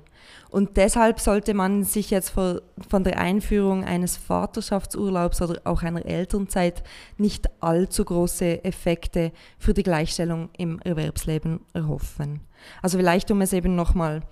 Und 0.50 0.76
deshalb 0.76 1.20
sollte 1.20 1.54
man 1.54 1.84
sich 1.84 2.10
jetzt 2.10 2.30
von 2.30 3.04
der 3.04 3.18
Einführung 3.18 3.84
eines 3.84 4.16
Vaterschaftsurlaubs 4.16 5.42
oder 5.42 5.60
auch 5.64 5.82
einer 5.82 6.04
Elternzeit 6.04 6.82
nicht 7.18 7.48
allzu 7.60 8.04
große 8.04 8.64
Effekte 8.64 9.32
für 9.58 9.74
die 9.74 9.82
Gleichstellung 9.82 10.48
im 10.56 10.80
Erwerbsleben 10.80 11.60
erhoffen. 11.74 12.40
Also 12.82 12.98
vielleicht, 12.98 13.30
um 13.30 13.40
es 13.40 13.52
eben 13.52 13.74
nochmal 13.74 14.22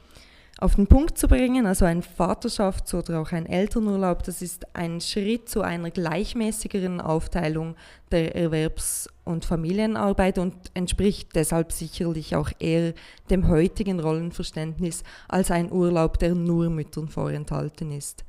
auf 0.58 0.76
den 0.76 0.86
Punkt 0.86 1.18
zu 1.18 1.28
bringen. 1.28 1.66
Also 1.66 1.84
ein 1.84 2.02
Vaterschafts- 2.02 2.94
oder 2.94 3.20
auch 3.20 3.32
ein 3.32 3.46
Elternurlaub, 3.46 4.22
das 4.22 4.40
ist 4.40 4.66
ein 4.74 5.00
Schritt 5.00 5.48
zu 5.48 5.60
einer 5.62 5.90
gleichmäßigeren 5.90 7.00
Aufteilung 7.00 7.76
der 8.10 8.34
Erwerbs- 8.34 9.08
und 9.24 9.44
Familienarbeit 9.44 10.38
und 10.38 10.54
entspricht 10.74 11.34
deshalb 11.34 11.72
sicherlich 11.72 12.36
auch 12.36 12.50
eher 12.58 12.94
dem 13.28 13.48
heutigen 13.48 14.00
Rollenverständnis 14.00 15.02
als 15.28 15.50
ein 15.50 15.70
Urlaub, 15.70 16.18
der 16.18 16.34
nur 16.34 16.70
Müttern 16.70 17.08
vorenthalten 17.08 17.92
ist. 17.92 18.24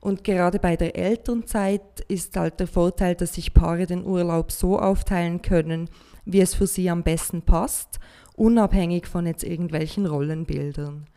Und 0.00 0.22
gerade 0.22 0.60
bei 0.60 0.76
der 0.76 0.96
Elternzeit 0.96 2.00
ist 2.06 2.36
halt 2.36 2.60
der 2.60 2.68
Vorteil, 2.68 3.16
dass 3.16 3.34
sich 3.34 3.52
Paare 3.52 3.86
den 3.86 4.06
Urlaub 4.06 4.52
so 4.52 4.78
aufteilen 4.78 5.42
können, 5.42 5.90
wie 6.24 6.40
es 6.40 6.54
für 6.54 6.68
sie 6.68 6.88
am 6.88 7.02
besten 7.02 7.42
passt, 7.42 7.98
unabhängig 8.36 9.08
von 9.08 9.26
jetzt 9.26 9.42
irgendwelchen 9.42 10.06
Rollenbildern. 10.06 11.08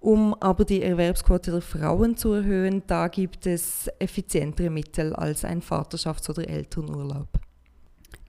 Um 0.00 0.34
aber 0.34 0.64
die 0.64 0.82
Erwerbsquote 0.82 1.50
der 1.50 1.60
Frauen 1.60 2.16
zu 2.16 2.32
erhöhen, 2.32 2.82
da 2.86 3.08
gibt 3.08 3.46
es 3.46 3.90
effizientere 3.98 4.70
Mittel 4.70 5.12
als 5.12 5.44
ein 5.44 5.60
Vaterschafts- 5.60 6.30
oder 6.30 6.48
Elternurlaub. 6.48 7.28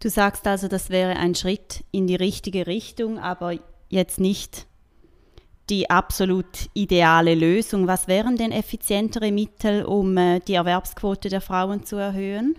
Du 0.01 0.09
sagst 0.09 0.47
also, 0.47 0.67
das 0.67 0.89
wäre 0.89 1.17
ein 1.17 1.35
Schritt 1.35 1.83
in 1.91 2.07
die 2.07 2.15
richtige 2.15 2.67
Richtung, 2.67 3.19
aber 3.19 3.53
jetzt 3.89 4.19
nicht 4.19 4.65
die 5.69 5.89
absolut 5.89 6.69
ideale 6.73 7.35
Lösung. 7.35 7.85
Was 7.85 8.07
wären 8.07 8.37
denn 8.37 8.51
effizientere 8.51 9.31
Mittel, 9.31 9.85
um 9.85 10.17
äh, 10.17 10.39
die 10.39 10.55
Erwerbsquote 10.55 11.29
der 11.29 11.41
Frauen 11.41 11.85
zu 11.85 11.97
erhöhen? 11.97 12.57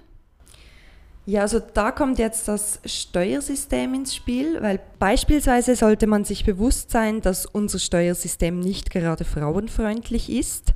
Ja, 1.26 1.42
also 1.42 1.60
da 1.60 1.90
kommt 1.92 2.18
jetzt 2.18 2.48
das 2.48 2.80
Steuersystem 2.84 3.94
ins 3.94 4.14
Spiel, 4.14 4.60
weil 4.62 4.80
beispielsweise 4.98 5.76
sollte 5.76 6.06
man 6.06 6.24
sich 6.24 6.44
bewusst 6.44 6.90
sein, 6.90 7.20
dass 7.20 7.46
unser 7.46 7.78
Steuersystem 7.78 8.58
nicht 8.58 8.90
gerade 8.90 9.24
frauenfreundlich 9.24 10.30
ist. 10.30 10.72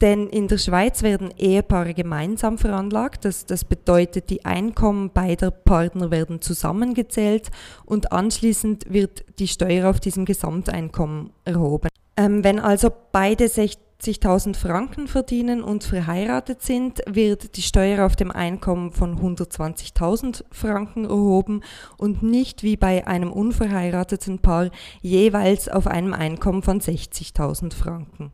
Denn 0.00 0.26
in 0.26 0.48
der 0.48 0.58
Schweiz 0.58 1.04
werden 1.04 1.32
Ehepaare 1.38 1.94
gemeinsam 1.94 2.58
veranlagt. 2.58 3.24
Das, 3.24 3.46
das 3.46 3.64
bedeutet, 3.64 4.30
die 4.30 4.44
Einkommen 4.44 5.10
beider 5.10 5.52
Partner 5.52 6.10
werden 6.10 6.40
zusammengezählt 6.40 7.50
und 7.84 8.10
anschließend 8.10 8.92
wird 8.92 9.24
die 9.38 9.46
Steuer 9.46 9.88
auf 9.88 10.00
diesem 10.00 10.24
Gesamteinkommen 10.24 11.30
erhoben. 11.44 11.86
Ähm, 12.16 12.42
wenn 12.42 12.58
also 12.58 12.90
beide 13.12 13.48
60.000 14.02 14.56
Franken 14.56 15.06
verdienen 15.06 15.62
und 15.62 15.84
verheiratet 15.84 16.60
sind, 16.60 17.02
wird 17.06 17.56
die 17.56 17.62
Steuer 17.62 18.04
auf 18.04 18.16
dem 18.16 18.32
Einkommen 18.32 18.90
von 18.90 19.16
120.000 19.16 20.42
Franken 20.50 21.04
erhoben 21.04 21.60
und 21.98 22.20
nicht 22.20 22.64
wie 22.64 22.76
bei 22.76 23.06
einem 23.06 23.30
unverheirateten 23.30 24.40
Paar 24.40 24.70
jeweils 25.02 25.68
auf 25.68 25.86
einem 25.86 26.14
Einkommen 26.14 26.62
von 26.62 26.80
60.000 26.80 27.74
Franken. 27.74 28.32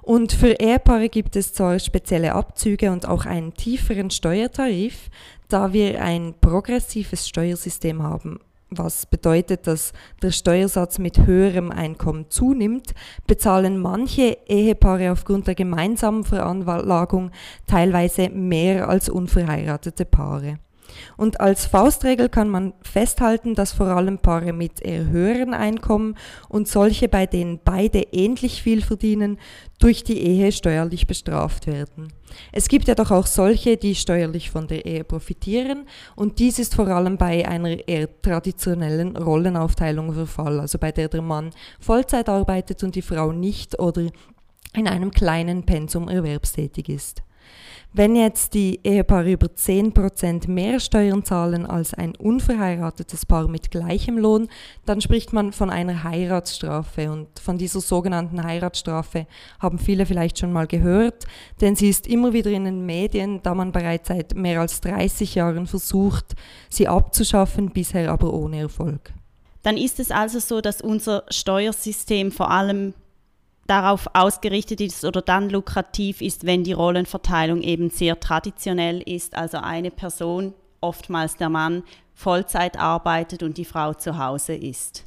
Und 0.00 0.32
für 0.32 0.52
Ehepaare 0.52 1.10
gibt 1.10 1.36
es 1.36 1.52
zwar 1.52 1.78
spezielle 1.80 2.32
Abzüge 2.32 2.90
und 2.90 3.06
auch 3.06 3.26
einen 3.26 3.52
tieferen 3.52 4.10
Steuertarif, 4.10 5.10
da 5.48 5.74
wir 5.74 6.02
ein 6.02 6.32
progressives 6.40 7.28
Steuersystem 7.28 8.02
haben. 8.02 8.40
Was 8.70 9.06
bedeutet, 9.06 9.66
dass 9.66 9.92
der 10.22 10.30
Steuersatz 10.30 10.98
mit 10.98 11.26
höherem 11.26 11.70
Einkommen 11.70 12.26
zunimmt, 12.28 12.94
bezahlen 13.26 13.78
manche 13.78 14.36
Ehepaare 14.46 15.10
aufgrund 15.12 15.46
der 15.46 15.54
gemeinsamen 15.54 16.24
Veranlagung 16.24 17.30
teilweise 17.66 18.28
mehr 18.28 18.88
als 18.88 19.08
unverheiratete 19.08 20.04
Paare. 20.04 20.58
Und 21.16 21.40
als 21.40 21.66
Faustregel 21.66 22.28
kann 22.28 22.48
man 22.48 22.74
festhalten, 22.82 23.54
dass 23.54 23.72
vor 23.72 23.88
allem 23.88 24.18
Paare 24.18 24.52
mit 24.52 24.80
eher 24.80 25.06
höheren 25.08 25.54
Einkommen 25.54 26.16
und 26.48 26.68
solche, 26.68 27.08
bei 27.08 27.26
denen 27.26 27.60
beide 27.64 28.00
ähnlich 28.12 28.62
viel 28.62 28.82
verdienen, 28.82 29.38
durch 29.78 30.02
die 30.02 30.18
Ehe 30.18 30.50
steuerlich 30.50 31.06
bestraft 31.06 31.66
werden. 31.66 32.08
Es 32.52 32.68
gibt 32.68 32.88
ja 32.88 32.94
doch 32.94 33.10
auch 33.10 33.26
solche, 33.26 33.76
die 33.76 33.94
steuerlich 33.94 34.50
von 34.50 34.66
der 34.66 34.84
Ehe 34.84 35.04
profitieren 35.04 35.86
und 36.16 36.38
dies 36.40 36.58
ist 36.58 36.74
vor 36.74 36.88
allem 36.88 37.16
bei 37.16 37.46
einer 37.46 37.88
eher 37.88 38.08
traditionellen 38.20 39.16
Rollenaufteilung 39.16 40.14
der 40.14 40.26
Fall, 40.26 40.60
also 40.60 40.78
bei 40.78 40.92
der 40.92 41.08
der 41.08 41.22
Mann 41.22 41.50
Vollzeit 41.80 42.28
arbeitet 42.28 42.82
und 42.82 42.94
die 42.94 43.02
Frau 43.02 43.32
nicht 43.32 43.78
oder 43.78 44.06
in 44.74 44.88
einem 44.88 45.10
kleinen 45.10 45.64
Pensum 45.64 46.08
erwerbstätig 46.08 46.88
ist. 46.88 47.22
Wenn 47.94 48.16
jetzt 48.16 48.52
die 48.52 48.80
Ehepaare 48.84 49.32
über 49.32 49.46
10% 49.46 50.48
mehr 50.48 50.78
Steuern 50.78 51.24
zahlen 51.24 51.64
als 51.64 51.94
ein 51.94 52.14
unverheiratetes 52.14 53.24
Paar 53.24 53.48
mit 53.48 53.70
gleichem 53.70 54.18
Lohn, 54.18 54.48
dann 54.84 55.00
spricht 55.00 55.32
man 55.32 55.52
von 55.52 55.70
einer 55.70 56.04
Heiratsstrafe. 56.04 57.10
Und 57.10 57.38
von 57.38 57.56
dieser 57.56 57.80
sogenannten 57.80 58.44
Heiratsstrafe 58.44 59.26
haben 59.58 59.78
viele 59.78 60.04
vielleicht 60.04 60.38
schon 60.38 60.52
mal 60.52 60.66
gehört, 60.66 61.24
denn 61.62 61.76
sie 61.76 61.88
ist 61.88 62.06
immer 62.06 62.34
wieder 62.34 62.50
in 62.50 62.66
den 62.66 62.84
Medien, 62.84 63.40
da 63.42 63.54
man 63.54 63.72
bereits 63.72 64.08
seit 64.08 64.34
mehr 64.34 64.60
als 64.60 64.82
30 64.82 65.34
Jahren 65.34 65.66
versucht, 65.66 66.34
sie 66.68 66.88
abzuschaffen, 66.88 67.70
bisher 67.70 68.12
aber 68.12 68.34
ohne 68.34 68.60
Erfolg. 68.60 69.12
Dann 69.62 69.78
ist 69.78 69.98
es 69.98 70.10
also 70.10 70.40
so, 70.40 70.60
dass 70.60 70.82
unser 70.82 71.24
Steuersystem 71.30 72.32
vor 72.32 72.50
allem 72.50 72.92
darauf 73.68 74.08
ausgerichtet 74.14 74.80
ist 74.80 75.04
oder 75.04 75.22
dann 75.22 75.50
lukrativ 75.50 76.20
ist, 76.20 76.44
wenn 76.44 76.64
die 76.64 76.72
Rollenverteilung 76.72 77.62
eben 77.62 77.90
sehr 77.90 78.18
traditionell 78.18 79.00
ist, 79.02 79.36
also 79.36 79.58
eine 79.58 79.90
Person, 79.90 80.54
oftmals 80.80 81.36
der 81.36 81.50
Mann, 81.50 81.84
Vollzeit 82.14 82.78
arbeitet 82.78 83.42
und 83.42 83.58
die 83.58 83.64
Frau 83.64 83.94
zu 83.94 84.18
Hause 84.18 84.54
ist. 84.54 85.04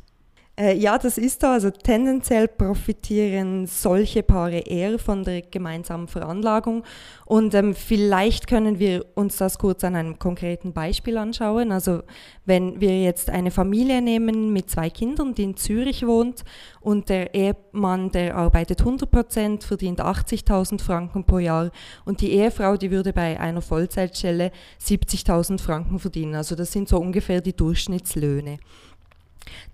Äh, 0.59 0.77
ja, 0.77 0.97
das 0.97 1.17
ist 1.17 1.41
so. 1.41 1.47
Also 1.47 1.71
tendenziell 1.71 2.47
profitieren 2.47 3.67
solche 3.67 4.21
Paare 4.21 4.59
eher 4.59 4.99
von 4.99 5.23
der 5.23 5.41
gemeinsamen 5.41 6.07
Veranlagung. 6.07 6.83
Und 7.25 7.53
ähm, 7.53 7.73
vielleicht 7.73 8.47
können 8.47 8.77
wir 8.77 9.05
uns 9.15 9.37
das 9.37 9.57
kurz 9.57 9.83
an 9.85 9.95
einem 9.95 10.19
konkreten 10.19 10.73
Beispiel 10.73 11.17
anschauen. 11.17 11.71
Also 11.71 12.03
wenn 12.45 12.81
wir 12.81 13.01
jetzt 13.01 13.29
eine 13.29 13.49
Familie 13.49 14.01
nehmen 14.01 14.51
mit 14.51 14.69
zwei 14.69 14.89
Kindern, 14.89 15.33
die 15.33 15.43
in 15.43 15.55
Zürich 15.55 16.05
wohnt 16.05 16.43
und 16.81 17.07
der 17.07 17.33
Ehemann, 17.33 18.11
der 18.11 18.35
arbeitet 18.35 18.81
100 18.81 19.09
Prozent, 19.09 19.63
verdient 19.63 20.01
80.000 20.01 20.81
Franken 20.81 21.23
pro 21.23 21.39
Jahr 21.39 21.71
und 22.03 22.19
die 22.19 22.31
Ehefrau, 22.31 22.75
die 22.75 22.91
würde 22.91 23.13
bei 23.13 23.39
einer 23.39 23.61
Vollzeitstelle 23.61 24.51
70.000 24.81 25.61
Franken 25.61 25.97
verdienen. 25.97 26.35
Also 26.35 26.55
das 26.55 26.73
sind 26.73 26.89
so 26.89 26.97
ungefähr 26.97 27.39
die 27.39 27.55
Durchschnittslöhne. 27.55 28.57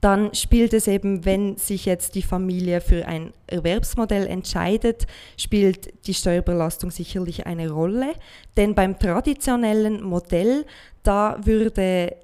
Dann 0.02 0.34
spielt 0.34 0.74
es 0.74 0.88
eben, 0.88 1.26
wenn 1.26 1.58
sich 1.58 1.86
jetzt 1.86 2.16
die 2.16 2.22
Familie 2.22 2.82
für 2.82 3.06
ein 3.08 3.34
Erwerbsmodell 3.48 4.28
entscheidet, 4.28 5.08
spielt 5.38 6.08
die 6.08 6.14
Steuerbelastung 6.14 6.92
sicherlich 6.92 7.46
eine 7.46 7.70
Rolle. 7.70 8.14
Denn 8.56 8.76
beim 8.76 9.00
traditionellen 9.00 10.04
Modell, 10.04 10.66
da 11.04 11.38
würde 11.44 12.16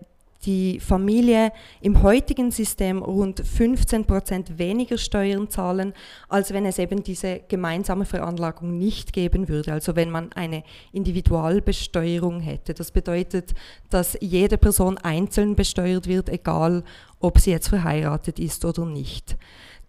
die 0.45 0.79
Familie 0.79 1.51
im 1.81 2.03
heutigen 2.03 2.51
System 2.51 3.01
rund 3.01 3.39
15 3.39 4.05
Prozent 4.05 4.57
weniger 4.57 4.97
Steuern 4.97 5.49
zahlen, 5.49 5.93
als 6.29 6.53
wenn 6.53 6.65
es 6.65 6.79
eben 6.79 7.03
diese 7.03 7.41
gemeinsame 7.47 8.05
Veranlagung 8.05 8.77
nicht 8.77 9.13
geben 9.13 9.47
würde. 9.47 9.73
Also 9.73 9.95
wenn 9.95 10.09
man 10.09 10.31
eine 10.33 10.63
Individualbesteuerung 10.91 12.39
hätte. 12.41 12.73
Das 12.73 12.91
bedeutet, 12.91 13.53
dass 13.89 14.17
jede 14.19 14.57
Person 14.57 14.97
einzeln 14.97 15.55
besteuert 15.55 16.07
wird, 16.07 16.29
egal 16.29 16.83
ob 17.19 17.39
sie 17.39 17.51
jetzt 17.51 17.69
verheiratet 17.69 18.39
ist 18.39 18.65
oder 18.65 18.85
nicht. 18.85 19.37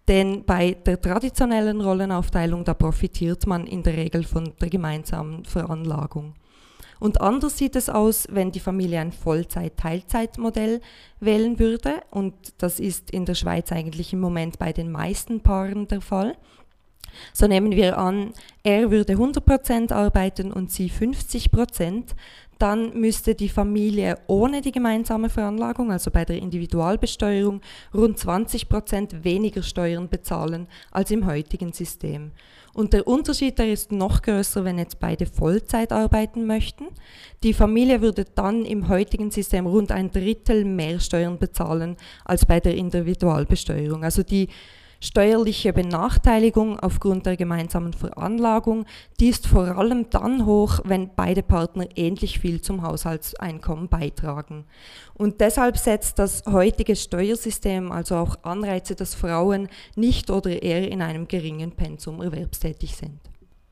Denn 0.07 0.45
bei 0.45 0.73
der 0.85 1.01
traditionellen 1.01 1.81
Rollenaufteilung, 1.81 2.63
da 2.63 2.73
profitiert 2.73 3.47
man 3.47 3.65
in 3.65 3.81
der 3.81 3.97
Regel 3.97 4.23
von 4.23 4.53
der 4.61 4.69
gemeinsamen 4.69 5.45
Veranlagung. 5.45 6.35
Und 6.99 7.21
anders 7.21 7.57
sieht 7.57 7.75
es 7.75 7.89
aus, 7.89 8.27
wenn 8.31 8.51
die 8.51 8.59
Familie 8.59 8.99
ein 8.99 9.11
Vollzeit-Teilzeitmodell 9.11 10.81
wählen 11.19 11.59
würde. 11.59 12.01
Und 12.11 12.33
das 12.57 12.79
ist 12.79 13.11
in 13.11 13.25
der 13.25 13.35
Schweiz 13.35 13.71
eigentlich 13.71 14.13
im 14.13 14.19
Moment 14.19 14.59
bei 14.59 14.73
den 14.73 14.91
meisten 14.91 15.41
Paaren 15.41 15.87
der 15.87 16.01
Fall. 16.01 16.35
So 17.33 17.47
nehmen 17.47 17.71
wir 17.71 17.97
an, 17.97 18.33
er 18.63 18.91
würde 18.91 19.13
100% 19.13 19.93
arbeiten 19.93 20.51
und 20.51 20.71
sie 20.71 20.89
50%, 20.89 22.13
dann 22.57 22.97
müsste 22.97 23.35
die 23.35 23.49
Familie 23.49 24.17
ohne 24.27 24.61
die 24.61 24.71
gemeinsame 24.71 25.29
Veranlagung, 25.29 25.91
also 25.91 26.09
bei 26.09 26.23
der 26.23 26.37
Individualbesteuerung, 26.37 27.61
rund 27.93 28.17
20% 28.17 29.23
weniger 29.23 29.61
Steuern 29.61 30.07
bezahlen 30.07 30.67
als 30.91 31.11
im 31.11 31.25
heutigen 31.25 31.73
System. 31.73 32.31
Und 32.75 32.91
der 32.91 33.07
Unterschied, 33.07 33.57
der 33.57 33.71
ist 33.71 33.93
noch 33.93 34.21
größer, 34.21 34.65
wenn 34.65 34.77
jetzt 34.77 34.99
beide 34.99 35.25
Vollzeit 35.25 35.93
arbeiten 35.93 36.45
möchten. 36.45 36.87
Die 37.41 37.53
Familie 37.53 38.01
würde 38.01 38.25
dann 38.25 38.65
im 38.65 38.89
heutigen 38.89 39.31
System 39.31 39.65
rund 39.65 39.93
ein 39.93 40.11
Drittel 40.11 40.65
mehr 40.65 40.99
Steuern 40.99 41.39
bezahlen 41.39 41.95
als 42.25 42.45
bei 42.45 42.59
der 42.59 42.75
Individualbesteuerung. 42.75 44.03
Also 44.03 44.23
die 44.23 44.49
Steuerliche 44.99 45.73
Benachteiligung 45.73 46.79
aufgrund 46.79 47.25
der 47.25 47.37
gemeinsamen 47.37 47.93
Veranlagung, 47.93 48.85
die 49.19 49.29
ist 49.29 49.47
vor 49.47 49.77
allem 49.77 50.09
dann 50.09 50.45
hoch, 50.45 50.79
wenn 50.83 51.11
beide 51.15 51.43
Partner 51.43 51.87
ähnlich 51.95 52.39
viel 52.39 52.61
zum 52.61 52.81
Haushaltseinkommen 52.81 53.89
beitragen. 53.89 54.65
Und 55.13 55.41
deshalb 55.41 55.77
setzt 55.77 56.19
das 56.19 56.43
heutige 56.45 56.95
Steuersystem 56.95 57.91
also 57.91 58.15
auch 58.15 58.37
Anreize, 58.43 58.95
dass 58.95 59.15
Frauen 59.15 59.69
nicht 59.95 60.29
oder 60.29 60.61
eher 60.61 60.89
in 60.89 61.01
einem 61.01 61.27
geringen 61.27 61.71
Pensum 61.71 62.21
erwerbstätig 62.21 62.95
sind. 62.95 63.19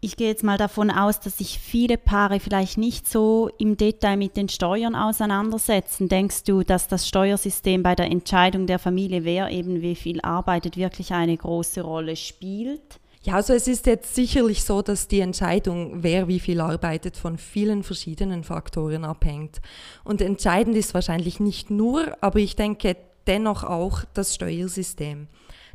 Ich 0.06 0.18
gehe 0.18 0.28
jetzt 0.28 0.44
mal 0.44 0.58
davon 0.58 0.92
aus, 0.92 1.22
dass 1.22 1.38
sich 1.38 1.60
viele 1.60 1.98
Paare 1.98 2.42
vielleicht 2.42 2.78
nicht 2.78 3.08
so 3.08 3.50
im 3.58 3.78
Detail 3.78 4.18
mit 4.18 4.36
den 4.36 4.50
Steuern 4.50 4.96
auseinandersetzen. 4.96 6.10
Denkst 6.10 6.44
du, 6.44 6.62
dass 6.62 6.90
das 6.90 7.08
Steuersystem 7.08 7.84
bei 7.84 7.96
der 7.96 8.12
Entscheidung 8.12 8.68
der 8.68 8.80
Familie, 8.80 9.24
wer 9.24 9.50
eben 9.50 9.82
wie 9.82 9.96
viel 9.96 10.20
arbeitet, 10.20 10.76
wirklich 10.76 11.14
eine 11.14 11.38
große 11.38 11.80
Rolle 11.80 12.18
spielt? 12.18 13.00
Ja, 13.22 13.36
also 13.36 13.54
es 13.54 13.70
ist 13.70 13.86
jetzt 13.86 14.14
sicherlich 14.14 14.66
so, 14.66 14.82
dass 14.82 15.08
die 15.08 15.22
Entscheidung, 15.22 16.04
wer 16.04 16.28
wie 16.28 16.42
viel 16.42 16.60
arbeitet, 16.60 17.16
von 17.16 17.38
vielen 17.38 17.82
verschiedenen 17.82 18.44
Faktoren 18.44 19.06
abhängt. 19.06 19.62
Und 20.04 20.20
entscheidend 20.20 20.76
ist 20.76 20.94
wahrscheinlich 20.94 21.40
nicht 21.40 21.70
nur, 21.70 22.18
aber 22.20 22.40
ich 22.40 22.58
denke 22.58 22.98
dennoch 23.26 23.64
auch 23.64 24.04
das 24.14 24.36
Steuersystem. 24.36 25.30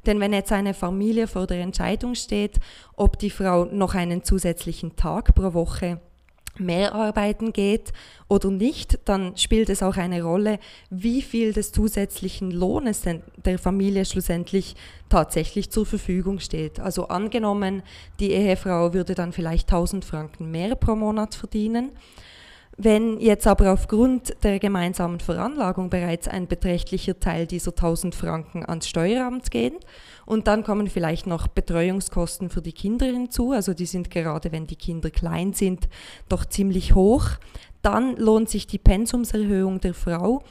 Denn 0.09 0.21
wenn 0.21 0.33
jetzt 0.33 0.53
eine 0.53 0.73
Familie 0.73 1.27
vor 1.27 1.47
der 1.47 1.61
Entscheidung 1.61 2.15
steht, 2.15 2.61
ob 2.97 3.19
die 3.19 3.29
Frau 3.29 3.67
noch 3.67 3.95
einen 3.95 4.25
zusätzlichen 4.25 4.97
Tag 4.97 5.35
pro 5.35 5.53
Woche 5.53 6.01
mehr 6.57 6.95
arbeiten 6.95 7.53
geht 7.53 7.93
oder 8.27 8.51
nicht, 8.51 9.01
dann 9.05 9.37
spielt 9.37 9.69
es 9.69 9.83
auch 9.83 9.99
eine 9.99 10.23
Rolle, 10.23 10.61
wie 10.89 11.21
viel 11.21 11.53
des 11.53 11.73
zusätzlichen 11.73 12.51
Lohnes 12.51 13.03
der 13.03 13.59
Familie 13.59 14.07
schlussendlich 14.07 14.77
tatsächlich 15.11 15.71
zur 15.71 15.85
Verfügung 15.85 16.41
steht. 16.41 16.81
Also 16.81 17.09
angenommen, 17.09 17.83
die 18.19 18.33
Ehefrau 18.33 18.95
würde 18.95 19.15
dann 19.15 19.33
vielleicht 19.35 19.69
1000 19.69 20.07
Franken 20.07 20.51
mehr 20.51 20.75
pro 20.75 20.97
Monat 20.97 21.35
verdienen 21.35 21.91
wenn 22.79 23.19
jetzt 23.19 23.49
aber 23.49 23.73
aufgrund 23.73 24.37
der 24.45 24.61
gemeinsamen 24.61 25.19
Veranlagung 25.19 25.91
bereits 25.91 26.29
ein 26.29 26.47
beträchtlicher 26.47 27.19
Teil 27.19 27.47
dieser 27.47 27.73
1000 27.73 28.15
Franken 28.15 28.65
ans 28.65 28.89
Steueramt 28.89 29.51
gehen 29.51 29.75
und 30.27 30.47
dann 30.47 30.63
kommen 30.63 30.87
vielleicht 30.87 31.27
noch 31.27 31.49
Betreuungskosten 31.49 32.51
für 32.51 32.63
die 32.63 32.73
Kinder 32.73 33.07
hinzu, 33.07 33.51
also 33.51 33.75
die 33.75 33.87
sind 33.87 34.11
gerade, 34.11 34.53
wenn 34.53 34.69
die 34.69 34.77
Kinder 34.77 35.11
klein 35.11 35.55
sind, 35.55 35.89
doch 36.29 36.45
ziemlich 36.45 36.95
hoch, 36.95 37.31
dann 37.83 38.17
lohnt 38.17 38.49
sich 38.49 38.69
die 38.69 38.79
Pensumserhöhung 38.79 39.81
der 39.81 39.95
Frau 39.95 40.45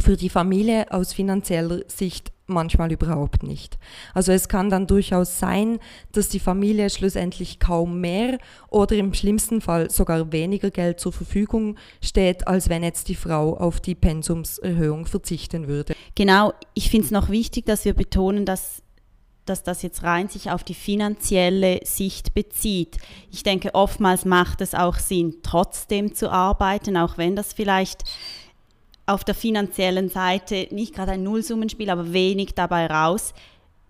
für 0.00 0.16
die 0.16 0.28
Familie 0.28 0.92
aus 0.92 1.12
finanzieller 1.12 1.80
Sicht 1.88 2.33
manchmal 2.46 2.92
überhaupt 2.92 3.42
nicht. 3.42 3.78
Also 4.12 4.32
es 4.32 4.48
kann 4.48 4.70
dann 4.70 4.86
durchaus 4.86 5.38
sein, 5.38 5.78
dass 6.12 6.28
die 6.28 6.40
Familie 6.40 6.90
schlussendlich 6.90 7.58
kaum 7.58 8.00
mehr 8.00 8.38
oder 8.68 8.96
im 8.96 9.14
schlimmsten 9.14 9.60
Fall 9.60 9.90
sogar 9.90 10.32
weniger 10.32 10.70
Geld 10.70 11.00
zur 11.00 11.12
Verfügung 11.12 11.76
steht, 12.02 12.46
als 12.46 12.68
wenn 12.68 12.82
jetzt 12.82 13.08
die 13.08 13.14
Frau 13.14 13.56
auf 13.56 13.80
die 13.80 13.94
Pensumserhöhung 13.94 15.06
verzichten 15.06 15.68
würde. 15.68 15.94
Genau, 16.14 16.52
ich 16.74 16.90
finde 16.90 17.06
es 17.06 17.10
noch 17.10 17.30
wichtig, 17.30 17.66
dass 17.66 17.84
wir 17.84 17.94
betonen, 17.94 18.44
dass 18.44 18.82
dass 19.46 19.62
das 19.62 19.82
jetzt 19.82 20.02
rein 20.02 20.28
sich 20.28 20.50
auf 20.50 20.64
die 20.64 20.74
finanzielle 20.74 21.80
Sicht 21.84 22.34
bezieht. 22.34 22.96
Ich 23.30 23.42
denke, 23.42 23.74
oftmals 23.74 24.24
macht 24.24 24.60
es 24.60 24.74
auch 24.74 24.98
Sinn, 24.98 25.36
trotzdem 25.42 26.14
zu 26.14 26.30
arbeiten, 26.30 26.96
auch 26.96 27.18
wenn 27.18 27.36
das 27.36 27.52
vielleicht 27.52 28.04
auf 29.06 29.24
der 29.24 29.34
finanziellen 29.34 30.08
Seite 30.08 30.68
nicht 30.70 30.94
gerade 30.94 31.12
ein 31.12 31.22
Nullsummenspiel, 31.22 31.90
aber 31.90 32.12
wenig 32.12 32.54
dabei 32.54 32.86
raus 32.86 33.34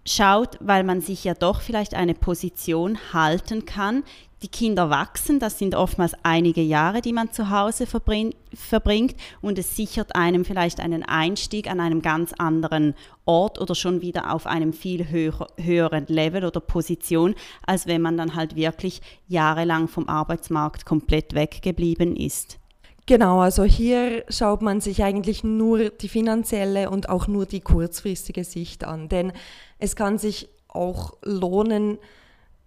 schaut, 0.07 0.59
weil 0.61 0.85
man 0.85 1.01
sich 1.01 1.25
ja 1.25 1.35
doch 1.35 1.61
vielleicht 1.61 1.95
eine 1.95 2.15
Position 2.15 2.99
halten 3.13 3.65
kann. 3.65 4.05
Die 4.43 4.49
Kinder 4.49 4.91
wachsen, 4.91 5.39
das 5.39 5.59
sind 5.59 5.75
oftmals 5.75 6.13
einige 6.23 6.61
Jahre, 6.61 7.01
die 7.01 7.15
man 7.15 7.33
zu 7.33 7.49
Hause 7.49 7.87
verbringt 7.87 9.17
und 9.41 9.59
es 9.59 9.75
sichert 9.75 10.15
einem 10.15 10.45
vielleicht 10.45 10.81
einen 10.81 11.03
Einstieg 11.03 11.71
an 11.71 11.81
einem 11.81 12.03
ganz 12.03 12.35
anderen 12.35 12.95
Ort 13.25 13.59
oder 13.59 13.75
schon 13.75 14.03
wieder 14.03 14.35
auf 14.35 14.47
einem 14.47 14.75
viel 14.75 15.09
höher, 15.09 15.47
höheren 15.57 16.05
Level 16.09 16.45
oder 16.45 16.61
Position, 16.61 17.35
als 17.67 17.87
wenn 17.87 18.03
man 18.03 18.19
dann 18.19 18.35
halt 18.35 18.55
wirklich 18.55 19.01
jahrelang 19.29 19.89
vom 19.89 20.11
Arbeitsmarkt 20.11 20.85
komplett 20.85 21.35
weggeblieben 21.35 22.15
ist. 22.15 22.59
Genau, 23.07 23.41
also 23.41 23.65
hier 23.65 24.25
schaut 24.31 24.63
man 24.63 24.81
sich 24.81 25.05
eigentlich 25.05 25.45
nur 25.45 25.91
die 25.91 26.09
finanzielle 26.09 26.89
und 26.89 27.11
auch 27.11 27.27
nur 27.27 27.45
die 27.45 27.61
kurzfristige 27.61 28.45
Sicht 28.45 28.85
an. 28.85 29.11
Denn 29.11 29.33
es 29.79 29.95
kann 29.95 30.17
sich 30.17 30.49
auch 30.69 31.13
lohnen, 31.23 31.99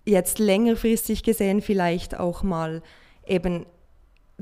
jetzt 0.05 0.37
längerfristig 0.37 1.23
gesehen 1.23 1.61
vielleicht 1.61 2.19
auch 2.19 2.43
mal 2.43 2.83
eben 3.25 3.65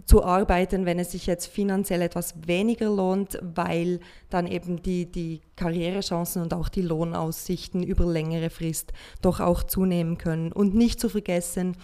zu 0.05 0.23
arbeiten, 0.23 0.85
wenn 0.85 0.99
es 0.99 1.13
sich 1.13 1.25
jetzt 1.25 1.47
finanziell 1.47 2.01
etwas 2.01 2.35
weniger 2.45 2.89
lohnt, 2.89 3.39
weil 3.41 4.01
dann 4.29 4.45
eben 4.45 4.81
die, 4.83 5.09
die 5.09 5.39
Karrierechancen 5.55 6.41
und 6.41 6.53
auch 6.53 6.67
die 6.67 6.81
Lohnaussichten 6.81 7.81
über 7.81 8.05
längere 8.05 8.49
Frist 8.49 8.91
doch 9.21 9.39
auch 9.39 9.63
zunehmen 9.63 10.17
können. 10.17 10.51
Und 10.51 10.75
nicht 10.75 10.99
zu 10.99 11.07
vergessen 11.07 11.77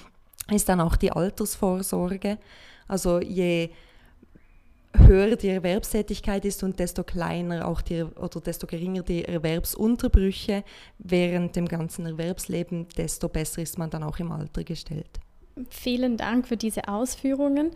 ist 0.52 0.68
dann 0.68 0.82
auch 0.82 0.98
die 0.98 1.14
Altersvorsorge. 1.14 2.38
Also 2.90 3.22
je 3.22 3.70
höher 4.98 5.36
die 5.36 5.50
Erwerbstätigkeit 5.50 6.46
ist 6.46 6.64
und 6.64 6.80
desto 6.80 7.04
kleiner 7.04 7.68
auch 7.68 7.82
die 7.82 8.04
oder 8.04 8.42
desto 8.42 8.68
geringer 8.68 9.04
die 9.04 9.26
Erwerbsunterbrüche 9.26 10.64
während 11.00 11.56
dem 11.56 11.68
ganzen 11.68 12.06
Erwerbsleben, 12.06 12.88
desto 12.98 13.30
besser 13.30 13.62
ist 13.62 13.78
man 13.78 13.90
dann 13.90 14.04
auch 14.04 14.20
im 14.20 14.32
Alter 14.32 14.64
gestellt. 14.64 15.20
Vielen 15.70 16.18
Dank 16.18 16.48
für 16.48 16.58
diese 16.58 16.88
Ausführungen. 16.88 17.72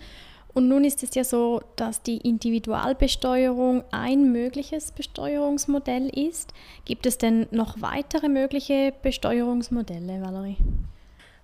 Und 0.54 0.70
nun 0.70 0.86
ist 0.86 1.04
es 1.04 1.14
ja 1.16 1.26
so, 1.26 1.62
dass 1.76 2.02
die 2.02 2.18
Individualbesteuerung 2.18 3.84
ein 3.92 4.32
mögliches 4.32 4.94
Besteuerungsmodell 4.94 6.08
ist. 6.08 6.54
Gibt 6.86 7.06
es 7.06 7.18
denn 7.18 7.48
noch 7.52 7.82
weitere 7.82 8.30
mögliche 8.30 8.94
Besteuerungsmodelle, 9.02 10.22
Valerie? 10.22 10.56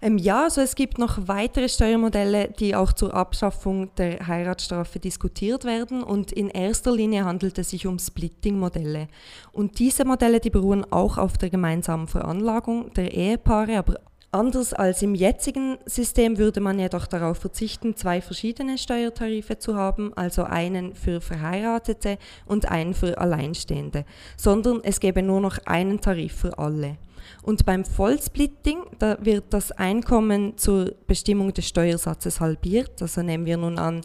Ähm, 0.02 0.18
ja, 0.18 0.46
also 0.46 0.62
es 0.62 0.74
gibt 0.76 0.98
noch 0.98 1.28
weitere 1.28 1.70
Steuermodelle, 1.70 2.50
die 2.60 2.76
auch 2.76 2.92
zur 2.92 3.14
Abschaffung 3.14 3.94
der 3.96 4.26
Heiratsstrafe 4.28 5.00
diskutiert 5.00 5.64
werden 5.64 6.02
und 6.02 6.32
in 6.32 6.50
erster 6.50 6.92
Linie 6.92 7.24
handelt 7.24 7.60
es 7.60 7.70
sich 7.70 7.86
um 7.86 8.00
Splitting-Modelle. 8.00 9.08
Und 9.52 9.78
diese 9.78 10.04
Modelle, 10.04 10.40
die 10.40 10.50
beruhen 10.50 10.92
auch 10.92 11.20
auf 11.20 11.38
der 11.38 11.52
gemeinsamen 11.52 12.08
Veranlagung 12.08 12.92
der 12.94 13.14
Ehepaare, 13.14 13.78
aber 13.78 13.96
Anders 14.34 14.74
als 14.74 15.02
im 15.02 15.14
jetzigen 15.14 15.78
System 15.86 16.38
würde 16.38 16.62
man 16.62 16.80
jedoch 16.80 17.06
darauf 17.06 17.38
verzichten, 17.38 17.98
zwei 17.98 18.22
verschiedene 18.22 18.78
Steuertarife 18.78 19.60
zu 19.60 19.76
haben, 19.76 20.14
also 20.14 20.44
einen 20.44 20.96
für 20.96 21.20
Verheiratete 21.20 22.18
und 22.46 22.72
einen 22.72 22.94
für 22.94 23.18
Alleinstehende, 23.18 24.06
sondern 24.38 24.80
es 24.84 25.02
gäbe 25.02 25.22
nur 25.22 25.42
noch 25.42 25.58
einen 25.66 26.00
Tarif 26.00 26.34
für 26.34 26.58
alle. 26.58 26.96
Und 27.42 27.66
beim 27.66 27.86
Vollsplitting, 27.86 28.84
da 29.00 29.18
wird 29.22 29.46
das 29.50 29.72
Einkommen 29.72 30.58
zur 30.58 30.94
Bestimmung 31.08 31.54
des 31.54 31.68
Steuersatzes 31.68 32.40
halbiert. 32.40 33.02
Also 33.02 33.22
nehmen 33.22 33.46
wir 33.46 33.58
nun 33.58 33.78
an, 33.78 34.02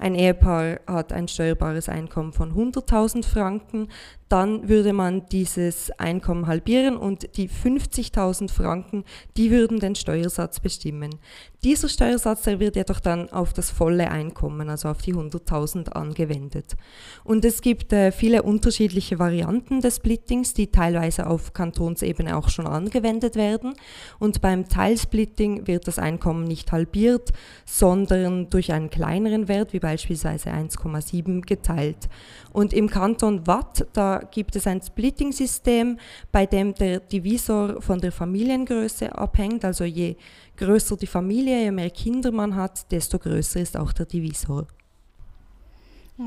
ein 0.00 0.14
Ehepaar 0.14 0.80
hat 0.86 1.12
ein 1.12 1.28
steuerbares 1.28 1.90
Einkommen 1.90 2.32
von 2.32 2.54
100.000 2.54 3.22
Franken, 3.22 3.88
dann 4.30 4.68
würde 4.68 4.94
man 4.94 5.26
dieses 5.26 5.90
Einkommen 5.98 6.46
halbieren 6.46 6.96
und 6.96 7.36
die 7.36 7.50
50.000 7.50 8.50
Franken, 8.50 9.04
die 9.36 9.50
würden 9.50 9.78
den 9.78 9.96
Steuersatz 9.96 10.60
bestimmen. 10.60 11.16
Dieser 11.64 11.90
Steuersatz, 11.90 12.42
der 12.42 12.60
wird 12.60 12.76
jedoch 12.76 13.00
dann 13.00 13.28
auf 13.30 13.52
das 13.52 13.70
volle 13.70 14.10
Einkommen, 14.10 14.70
also 14.70 14.88
auf 14.88 15.02
die 15.02 15.14
100.000 15.14 15.90
angewendet. 15.90 16.76
Und 17.22 17.44
es 17.44 17.60
gibt 17.60 17.92
äh, 17.92 18.10
viele 18.10 18.42
unterschiedliche 18.42 19.18
Varianten 19.18 19.82
des 19.82 19.96
Splittings, 19.96 20.54
die 20.54 20.70
teilweise 20.70 21.26
auf 21.26 21.52
Kantonsebene 21.52 22.38
auch 22.38 22.48
schon 22.48 22.59
angewendet 22.66 23.36
werden. 23.36 23.74
Und 24.18 24.40
beim 24.40 24.68
Teilsplitting 24.68 25.66
wird 25.66 25.86
das 25.86 25.98
Einkommen 25.98 26.44
nicht 26.44 26.72
halbiert, 26.72 27.30
sondern 27.64 28.50
durch 28.50 28.72
einen 28.72 28.90
kleineren 28.90 29.48
Wert, 29.48 29.72
wie 29.72 29.80
beispielsweise 29.80 30.50
1,7, 30.50 31.42
geteilt. 31.42 32.08
Und 32.52 32.72
im 32.72 32.88
Kanton 32.88 33.46
Watt, 33.46 33.86
da 33.92 34.18
gibt 34.30 34.56
es 34.56 34.66
ein 34.66 34.82
Splitting-System, 34.82 35.98
bei 36.32 36.46
dem 36.46 36.74
der 36.74 37.00
Divisor 37.00 37.80
von 37.80 38.00
der 38.00 38.12
Familiengröße 38.12 39.16
abhängt. 39.16 39.64
Also 39.64 39.84
je 39.84 40.16
größer 40.56 40.96
die 40.96 41.06
Familie, 41.06 41.62
je 41.62 41.70
mehr 41.70 41.90
Kinder 41.90 42.32
man 42.32 42.54
hat, 42.54 42.90
desto 42.90 43.18
größer 43.18 43.60
ist 43.60 43.76
auch 43.76 43.92
der 43.92 44.06
Divisor. 44.06 44.66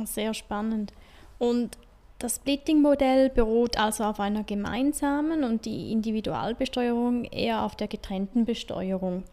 Sehr 0.06 0.34
spannend. 0.34 0.92
Und 1.38 1.78
das 2.24 2.38
Splitting-Modell 2.38 3.30
beruht 3.30 3.78
also 3.78 4.06
auf 4.06 4.22
einer 4.22 4.46
gemeinsamen 4.46 5.44
und 5.44 5.66
die 5.66 5.92
Individualbesteuerung 5.92 7.26
eher 7.26 7.64
auf 7.64 7.76
der 7.76 7.90
getrennten 7.90 8.46
Besteuerung. 8.46 9.24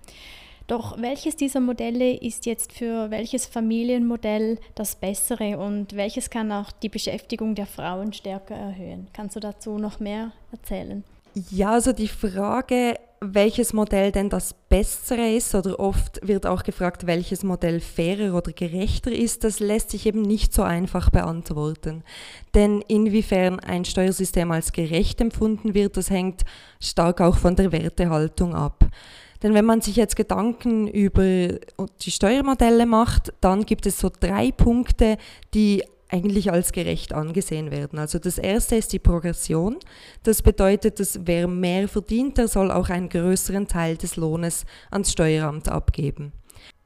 Doch 0.67 1.01
welches 1.01 1.37
dieser 1.37 1.61
Modelle 1.61 2.17
ist 2.17 2.47
jetzt 2.47 2.73
für 2.73 3.11
welches 3.13 3.47
Familienmodell 3.47 4.59
das 4.75 4.97
bessere 4.97 5.59
und 5.59 5.95
welches 5.95 6.31
kann 6.31 6.51
auch 6.51 6.73
die 6.73 6.89
Beschäftigung 6.89 7.55
der 7.55 7.67
Frauen 7.67 8.13
stärker 8.13 8.57
erhöhen? 8.57 9.07
Kannst 9.13 9.37
du 9.37 9.41
dazu 9.41 9.79
noch 9.79 10.01
mehr 10.01 10.33
erzählen? 10.51 11.05
Ja, 11.51 11.71
also 11.71 11.93
die 11.93 12.09
Frage, 12.09 12.97
welches 13.23 13.75
Modell 13.75 14.13
denn 14.13 14.31
das 14.31 14.55
bessere 14.71 15.31
ist, 15.31 15.55
oder 15.55 15.79
oft 15.79 16.27
wird 16.27 16.47
auch 16.47 16.63
gefragt, 16.63 17.07
welches 17.07 17.43
Modell 17.43 17.81
fairer 17.81 18.35
oder 18.35 18.53
gerechter 18.53 19.13
ist, 19.13 19.45
das 19.45 19.61
lässt 19.61 19.91
sich 19.91 20.07
eben 20.07 20.23
nicht 20.23 20.55
so 20.55 20.63
einfach 20.63 21.11
beantworten. 21.11 22.03
Denn 22.55 22.83
inwiefern 22.89 23.61
ein 23.61 23.85
Steuersystem 23.85 24.51
als 24.51 24.73
gerecht 24.73 25.21
empfunden 25.21 25.75
wird, 25.75 25.99
das 25.99 26.09
hängt 26.09 26.45
stark 26.81 27.21
auch 27.21 27.37
von 27.37 27.57
der 27.57 27.73
Wertehaltung 27.73 28.55
ab. 28.55 28.87
Denn 29.43 29.55
wenn 29.55 29.65
man 29.65 29.83
sich 29.83 29.97
jetzt 29.97 30.17
Gedanken 30.17 30.87
über 30.89 31.23
die 32.03 32.11
Steuermodelle 32.11 32.87
macht, 32.87 33.33
dann 33.41 33.65
gibt 33.65 33.87
es 33.87 33.99
so 33.99 34.11
drei 34.19 34.51
Punkte, 34.51 35.19
die 35.55 35.83
eigentlich 36.11 36.53
als 36.53 36.73
gerecht 36.73 37.13
angesehen 37.13 37.71
werden. 37.71 37.99
Also 37.99 38.19
das 38.19 38.39
erste 38.39 38.77
ist 38.77 38.93
die 38.93 38.99
Progression. 38.99 39.79
Das 40.23 40.43
bedeutet, 40.43 41.01
dass 41.01 41.21
wer 41.25 41.49
mehr 41.49 41.89
verdient, 41.89 42.39
der 42.39 42.49
soll 42.49 42.71
auch 42.71 42.89
einen 42.89 43.09
größeren 43.09 43.69
Teil 43.69 43.97
des 43.97 44.17
Lohnes 44.17 44.65
ans 44.91 45.13
Steueramt 45.13 45.69
abgeben. 45.69 46.33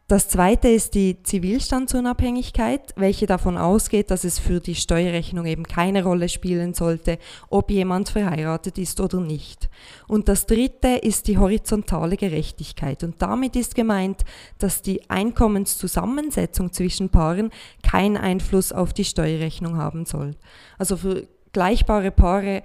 Das 0.07 0.29
zweite 0.29 0.69
ist 0.69 0.95
die 0.95 1.23
Zivilstandsunabhängigkeit, 1.23 2.93
welche 2.97 3.25
davon 3.25 3.57
ausgeht, 3.57 4.11
dass 4.11 4.25
es 4.25 4.38
für 4.38 4.61
die 4.61 4.75
Steuerrechnung 4.75 5.47
eben 5.47 5.64
keine 5.64 6.05
Rolle 6.05 6.29
spielen 6.29 6.75
sollte, 6.75 7.19
ob 7.49 7.71
jemand 7.71 8.11
verheiratet 8.11 8.77
ist 8.77 9.01
oder 9.01 9.19
nicht. 9.19 9.71
Und 10.07 10.29
das 10.29 10.45
dritte 10.45 10.88
ist 10.88 11.27
die 11.27 11.38
horizontale 11.38 12.19
Gerechtigkeit. 12.19 13.03
Und 13.03 13.23
damit 13.23 13.57
ist 13.57 13.75
gemeint, 13.75 14.27
dass 14.59 14.83
die 14.83 15.09
Einkommenszusammensetzung 15.09 16.71
zwischen 16.75 17.09
Paaren 17.09 17.51
keinen 17.83 18.19
Einfluss 18.19 18.73
auf 18.73 18.93
die 18.93 19.07
Steuerrechnung 19.07 19.79
haben 19.79 20.05
soll. 20.05 20.33
Also 20.77 20.99
für 20.99 21.27
gleichbare 21.55 22.11
Paare 22.11 22.62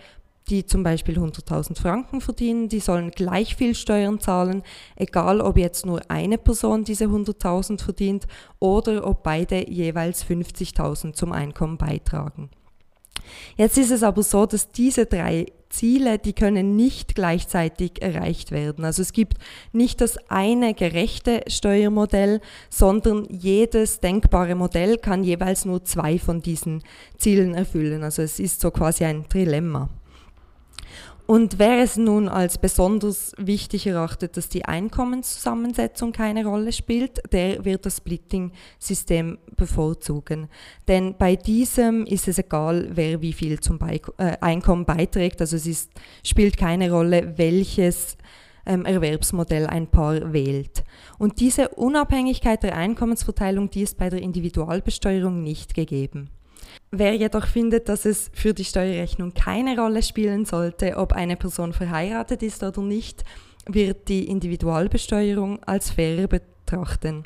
die 0.50 0.66
zum 0.66 0.84
Beispiel 0.84 1.18
100.000 1.18 1.80
Franken 1.80 2.22
verdienen, 2.22 2.70
die 2.70 2.80
sollen 2.80 3.12
gleich 3.12 3.56
viel 3.56 3.76
Steuern 3.76 4.20
zahlen, 4.20 4.64
egal 4.96 5.42
ob 5.42 5.58
jetzt 5.58 5.86
nur 5.86 6.02
eine 6.10 6.38
Person 6.38 6.84
diese 6.84 7.06
100.000 7.06 7.82
verdient 7.82 8.28
oder 8.60 9.06
ob 9.06 9.24
beide 9.24 9.70
jeweils 9.70 10.26
50.000 10.26 11.14
zum 11.14 11.32
Einkommen 11.32 11.78
beitragen. 11.78 12.50
Jetzt 13.58 13.78
ist 13.78 13.92
es 13.92 14.04
aber 14.04 14.24
so, 14.24 14.46
dass 14.46 14.72
diese 14.72 15.06
drei 15.06 15.48
Ziele, 15.70 16.18
die 16.18 16.34
können 16.34 16.76
nicht 16.76 17.14
gleichzeitig 17.14 18.02
erreicht 18.02 18.52
werden. 18.52 18.86
Also 18.86 19.04
es 19.04 19.14
gibt 19.14 19.36
nicht 19.72 20.02
das 20.02 20.18
eine 20.30 20.74
gerechte 20.74 21.44
Steuermodell, 21.48 22.42
sondern 22.72 23.28
jedes 23.30 24.00
denkbare 24.00 24.56
Modell 24.56 24.98
kann 24.98 25.24
jeweils 25.24 25.66
nur 25.66 25.86
zwei 25.86 26.18
von 26.18 26.42
diesen 26.42 26.82
Zielen 27.18 27.54
erfüllen. 27.54 28.04
Also 28.04 28.24
es 28.24 28.40
ist 28.40 28.62
so 28.62 28.72
quasi 28.72 29.06
ein 29.06 29.30
Trilemma. 29.30 29.90
Und 31.30 31.60
wer 31.60 31.84
es 31.84 31.96
nun 31.96 32.28
als 32.28 32.58
besonders 32.58 33.34
wichtig 33.38 33.86
erachtet, 33.86 34.36
dass 34.36 34.50
die 34.50 34.66
Einkommenszusammensetzung 34.66 36.12
keine 36.12 36.44
Rolle 36.44 36.72
spielt, 36.72 37.22
der 37.32 37.64
wird 37.64 37.86
das 37.86 37.98
Splitting-System 37.98 39.38
bevorzugen. 39.56 40.50
Denn 40.88 41.16
bei 41.20 41.36
diesem 41.36 42.08
ist 42.08 42.28
es 42.28 42.40
egal, 42.40 42.90
wer 42.94 43.22
wie 43.22 43.34
viel 43.34 43.60
zum 43.60 43.78
Be 43.78 44.02
äh, 44.18 44.38
Einkommen 44.42 44.86
beiträgt. 44.86 45.40
Also 45.40 45.58
es 45.58 45.68
ist, 45.68 45.92
spielt 46.24 46.58
keine 46.58 46.90
Rolle, 46.90 47.38
welches 47.38 48.18
ähm, 48.66 48.86
Erwerbsmodell 48.86 49.68
ein 49.68 49.86
Paar 49.86 50.34
wählt. 50.34 50.84
Und 51.20 51.40
diese 51.42 51.70
Unabhängigkeit 51.70 52.64
der 52.64 52.76
Einkommensverteilung, 52.76 53.70
die 53.70 53.84
ist 53.84 54.00
bei 54.00 54.10
der 54.10 54.24
Individualbesteuerung 54.24 55.44
nicht 55.44 55.76
gegeben. 55.76 56.32
Wer 56.92 57.16
jedoch 57.16 57.46
findet, 57.46 57.90
dass 57.90 58.06
es 58.06 58.32
für 58.34 58.54
die 58.54 58.66
Steuerrechnung 58.66 59.34
keine 59.34 59.80
Rolle 59.80 60.02
spielen 60.02 60.46
sollte, 60.46 60.98
ob 60.98 61.14
eine 61.14 61.36
Person 61.36 61.74
verheiratet 61.74 62.42
ist 62.44 62.64
oder 62.64 62.82
nicht, 62.82 63.24
wird 63.68 64.08
die 64.08 64.28
Individualbesteuerung 64.28 65.64
als 65.64 65.92
fairer 65.92 66.28
betrachten. 66.28 67.24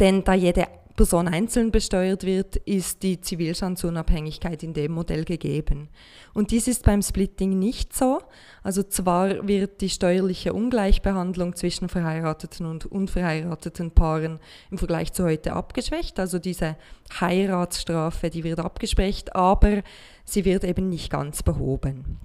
Denn 0.00 0.24
da 0.24 0.34
jede 0.34 0.66
Person 0.98 1.28
einzeln 1.28 1.70
besteuert 1.70 2.24
wird, 2.24 2.56
ist 2.56 3.04
die 3.04 3.20
Zivilstandsunabhängigkeit 3.20 4.64
in 4.64 4.74
dem 4.74 4.92
Modell 4.92 5.24
gegeben. 5.24 5.88
Und 6.34 6.50
dies 6.50 6.66
ist 6.66 6.84
beim 6.84 7.02
Splitting 7.02 7.56
nicht 7.56 7.96
so. 7.96 8.20
Also 8.64 8.82
zwar 8.82 9.46
wird 9.46 9.80
die 9.80 9.90
steuerliche 9.90 10.52
Ungleichbehandlung 10.52 11.54
zwischen 11.54 11.88
verheirateten 11.88 12.66
und 12.66 12.84
unverheirateten 12.84 13.92
Paaren 13.92 14.40
im 14.72 14.78
Vergleich 14.78 15.12
zu 15.12 15.22
heute 15.22 15.52
abgeschwächt, 15.52 16.18
also 16.18 16.40
diese 16.40 16.76
Heiratsstrafe, 17.20 18.28
die 18.28 18.42
wird 18.42 18.58
abgeschwächt, 18.58 19.36
aber 19.36 19.82
sie 20.24 20.44
wird 20.44 20.64
eben 20.64 20.88
nicht 20.88 21.10
ganz 21.10 21.44
behoben. 21.44 22.18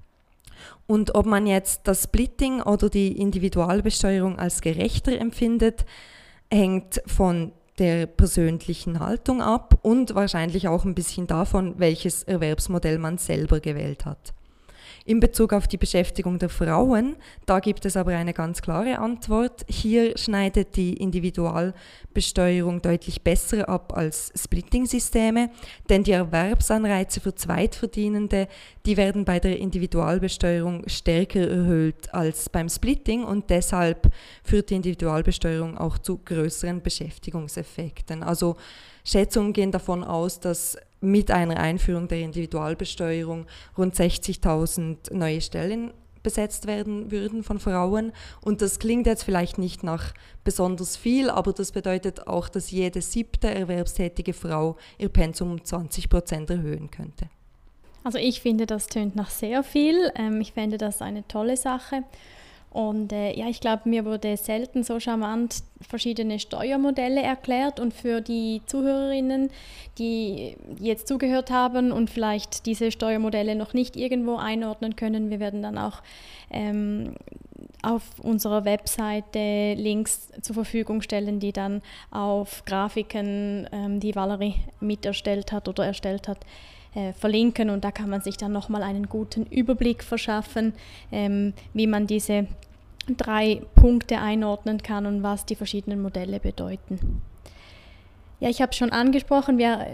Und 0.88 1.14
ob 1.14 1.28
man 1.28 1.46
jetzt 1.46 1.82
das 1.84 2.06
Splitting 2.06 2.64
oder 2.64 2.90
die 2.90 3.20
Individualbesteuerung 3.20 4.40
als 4.40 4.62
gerechter 4.62 5.16
empfindet, 5.16 5.86
hängt 6.50 7.04
von 7.06 7.52
der 7.80 8.06
persönlichen 8.06 9.00
Haltung 9.00 9.42
ab 9.42 9.80
und 9.82 10.16
wahrscheinlich 10.16 10.68
auch 10.68 10.86
ein 10.86 10.96
bisschen 10.96 11.28
davon, 11.28 11.80
welches 11.80 12.24
Erwerbsmodell 12.24 13.00
man 13.00 13.18
selber 13.18 13.60
gewählt 13.60 14.06
hat. 14.06 14.34
In 15.06 15.20
Bezug 15.20 15.52
auf 15.52 15.68
die 15.68 15.76
Beschäftigung 15.76 16.40
der 16.40 16.48
Frauen, 16.48 17.18
da 17.46 17.60
gibt 17.60 17.84
es 17.84 17.98
aber 17.98 18.16
eine 18.16 18.34
ganz 18.34 18.62
klare 18.62 19.00
Antwort. 19.00 19.66
Hier 19.68 20.18
schneidet 20.18 20.78
die 20.78 20.94
Individualbesteuerung 20.94 22.82
deutlich 22.82 23.22
besser 23.22 23.68
ab 23.68 23.92
als 23.98 24.32
Splitting-Systeme, 24.34 25.50
denn 25.90 26.04
die 26.04 26.14
Erwerbsanreize 26.14 27.20
für 27.20 27.36
Zweitverdienende, 27.36 28.48
die 28.86 28.96
werden 28.96 29.26
bei 29.26 29.42
der 29.42 29.60
Individualbesteuerung 29.60 30.88
stärker 30.88 31.50
erhöht 31.50 32.14
als 32.14 32.48
beim 32.48 32.70
Splitting 32.70 33.26
und 33.26 33.50
deshalb 33.50 34.10
führt 34.42 34.70
die 34.70 34.76
Individualbesteuerung 34.76 35.78
auch 35.78 35.98
zu 35.98 36.20
größeren 36.24 36.82
Beschäftigungseffekten. 36.82 38.24
Also 38.24 38.56
Schätzungen 39.04 39.52
gehen 39.52 39.74
davon 39.74 40.02
aus, 40.06 40.40
dass 40.40 40.78
mit 41.04 41.32
einer 41.32 41.60
Einführung 41.60 42.08
der 42.08 42.22
Individualbesteuerung 42.22 43.46
rund 43.78 43.94
60.000 43.94 45.14
neue 45.14 45.42
Stellen 45.42 45.92
besetzt 46.24 46.66
werden 46.66 47.12
würden 47.12 47.44
von 47.44 47.60
Frauen. 47.60 48.14
Und 48.42 48.62
das 48.62 48.80
klingt 48.80 49.06
jetzt 49.06 49.24
vielleicht 49.24 49.58
nicht 49.58 49.84
nach 49.84 50.14
besonders 50.46 50.96
viel, 50.96 51.30
aber 51.30 51.52
das 51.52 51.74
bedeutet 51.74 52.28
auch, 52.28 52.48
dass 52.48 52.72
jede 52.72 53.02
siebte 53.02 53.50
erwerbstätige 53.54 54.34
Frau 54.34 54.78
ihr 54.98 55.10
Pensum 55.10 55.52
um 55.52 55.64
20 55.64 56.10
Prozent 56.10 56.50
erhöhen 56.50 56.90
könnte. 56.90 57.28
Also 58.06 58.18
ich 58.18 58.42
finde, 58.42 58.66
das 58.66 58.88
tönt 58.88 59.16
nach 59.16 59.30
sehr 59.30 59.64
viel. 59.64 60.12
Ähm, 60.16 60.40
ich 60.40 60.54
fände 60.54 60.78
das 60.78 61.02
eine 61.02 61.28
tolle 61.28 61.58
Sache. 61.58 62.04
Und 62.74 63.14
äh, 63.14 63.38
ja, 63.38 63.48
ich 63.48 63.62
glaube, 63.62 63.88
mir 63.88 64.04
wurde 64.04 64.36
selten 64.36 64.84
so 64.84 65.00
charmant 65.00 65.64
verschiedene 65.80 66.40
Steuermodelle 66.40 67.22
erklärt. 67.22 67.80
Und 67.80 67.94
für 67.94 68.20
die 68.20 68.62
Zuhörerinnen, 68.66 69.52
die 70.00 70.58
jetzt 70.80 71.08
zugehört 71.08 71.52
haben 71.52 71.92
und 71.92 72.10
vielleicht 72.10 72.66
diese 72.66 72.92
Steuermodelle 72.92 73.56
noch 73.56 73.74
nicht 73.74 73.96
irgendwo 73.96 74.38
einordnen 74.38 74.96
können, 74.96 75.30
wir 75.30 75.40
werden 75.40 75.62
dann 75.62 75.78
auch 75.78 76.02
ähm, 76.50 77.14
auf 77.84 78.04
unserer 78.22 78.66
Webseite 78.66 79.76
Links 79.76 80.32
zur 80.42 80.56
Verfügung 80.56 81.02
stellen, 81.04 81.40
die 81.40 81.52
dann 81.52 81.82
auf 82.10 82.66
Grafiken, 82.66 83.70
ähm, 83.72 84.00
die 84.00 84.16
Valerie 84.16 84.56
mit 84.80 85.06
erstellt 85.06 85.52
hat 85.52 85.68
oder 85.68 85.86
erstellt 85.86 86.28
hat, 86.28 86.40
äh, 86.96 87.14
verlinken 87.14 87.70
und 87.70 87.84
da 87.84 87.92
kann 87.92 88.10
man 88.10 88.22
sich 88.22 88.38
dann 88.38 88.52
nochmal 88.52 88.84
einen 88.84 89.10
guten 89.10 89.46
Überblick 89.46 90.04
verschaffen, 90.04 90.74
ähm, 91.12 91.54
wie 91.74 91.88
man 91.88 92.08
diese 92.08 92.48
drei 93.18 93.62
Punkte 93.76 94.20
einordnen 94.20 94.82
kann 94.82 95.06
und 95.06 95.24
was 95.24 95.46
die 95.46 95.56
verschiedenen 95.56 96.02
Modelle 96.02 96.40
bedeuten. 96.40 97.22
Ja, 98.44 98.50
ich 98.50 98.62
habe 98.62 98.74
schon 98.74 98.92
angesprochen, 98.92 99.58
wir, 99.58 99.88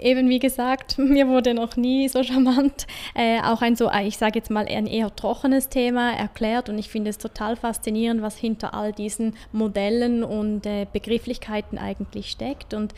äh, 0.00 0.10
eben 0.10 0.28
wie 0.28 0.38
gesagt, 0.38 0.96
mir 0.98 1.26
wurde 1.26 1.54
noch 1.54 1.76
nie 1.76 2.08
so 2.08 2.22
charmant 2.22 2.86
äh, 3.16 3.40
auch 3.42 3.62
ein 3.62 3.74
so, 3.74 3.90
ich 3.90 4.16
sage 4.16 4.38
jetzt 4.38 4.48
mal, 4.48 4.66
ein 4.66 4.86
eher 4.86 5.14
trockenes 5.16 5.68
Thema 5.70 6.12
erklärt 6.12 6.68
und 6.68 6.78
ich 6.78 6.88
finde 6.88 7.10
es 7.10 7.18
total 7.18 7.56
faszinierend, 7.56 8.22
was 8.22 8.36
hinter 8.36 8.74
all 8.74 8.92
diesen 8.92 9.34
Modellen 9.50 10.22
und 10.22 10.66
äh, 10.66 10.86
Begrifflichkeiten 10.92 11.78
eigentlich 11.78 12.30
steckt 12.30 12.74
und 12.74 12.94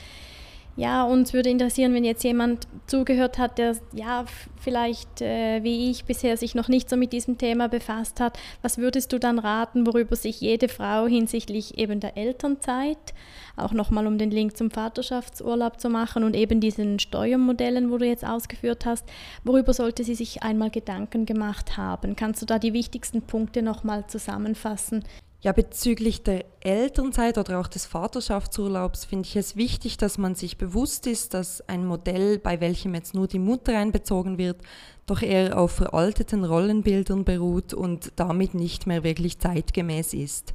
ja, 0.76 1.04
uns 1.04 1.34
würde 1.34 1.50
interessieren, 1.50 1.92
wenn 1.92 2.04
jetzt 2.04 2.24
jemand 2.24 2.66
zugehört 2.86 3.36
hat, 3.38 3.58
der 3.58 3.76
ja 3.92 4.24
vielleicht 4.58 5.20
äh, 5.20 5.62
wie 5.62 5.90
ich 5.90 6.04
bisher 6.04 6.36
sich 6.36 6.54
noch 6.54 6.68
nicht 6.68 6.88
so 6.88 6.96
mit 6.96 7.12
diesem 7.12 7.36
Thema 7.36 7.68
befasst 7.68 8.20
hat. 8.20 8.38
Was 8.62 8.78
würdest 8.78 9.12
du 9.12 9.18
dann 9.18 9.38
raten, 9.38 9.86
worüber 9.86 10.16
sich 10.16 10.40
jede 10.40 10.68
Frau 10.68 11.06
hinsichtlich 11.06 11.76
eben 11.78 12.00
der 12.00 12.16
Elternzeit, 12.16 13.12
auch 13.56 13.72
nochmal 13.72 14.06
um 14.06 14.16
den 14.16 14.30
Link 14.30 14.56
zum 14.56 14.70
Vaterschaftsurlaub 14.70 15.78
zu 15.78 15.90
machen 15.90 16.24
und 16.24 16.34
eben 16.34 16.60
diesen 16.60 16.98
Steuermodellen, 16.98 17.90
wo 17.90 17.98
du 17.98 18.06
jetzt 18.06 18.24
ausgeführt 18.24 18.86
hast, 18.86 19.04
worüber 19.44 19.74
sollte 19.74 20.04
sie 20.04 20.14
sich 20.14 20.42
einmal 20.42 20.70
Gedanken 20.70 21.26
gemacht 21.26 21.76
haben? 21.76 22.16
Kannst 22.16 22.40
du 22.40 22.46
da 22.46 22.58
die 22.58 22.72
wichtigsten 22.72 23.20
Punkte 23.20 23.60
nochmal 23.60 24.06
zusammenfassen? 24.06 25.04
Ja, 25.44 25.50
bezüglich 25.50 26.22
der 26.22 26.44
Elternzeit 26.60 27.36
oder 27.36 27.58
auch 27.58 27.66
des 27.66 27.84
Vaterschaftsurlaubs 27.84 29.04
finde 29.04 29.26
ich 29.26 29.34
es 29.34 29.56
wichtig, 29.56 29.96
dass 29.96 30.16
man 30.16 30.36
sich 30.36 30.56
bewusst 30.56 31.08
ist, 31.08 31.34
dass 31.34 31.68
ein 31.68 31.84
Modell, 31.84 32.38
bei 32.38 32.60
welchem 32.60 32.94
jetzt 32.94 33.12
nur 33.12 33.26
die 33.26 33.40
Mutter 33.40 33.76
einbezogen 33.76 34.38
wird, 34.38 34.58
doch 35.04 35.20
eher 35.20 35.58
auf 35.58 35.72
veralteten 35.72 36.44
Rollenbildern 36.44 37.24
beruht 37.24 37.74
und 37.74 38.12
damit 38.14 38.54
nicht 38.54 38.86
mehr 38.86 39.02
wirklich 39.02 39.40
zeitgemäß 39.40 40.14
ist. 40.14 40.54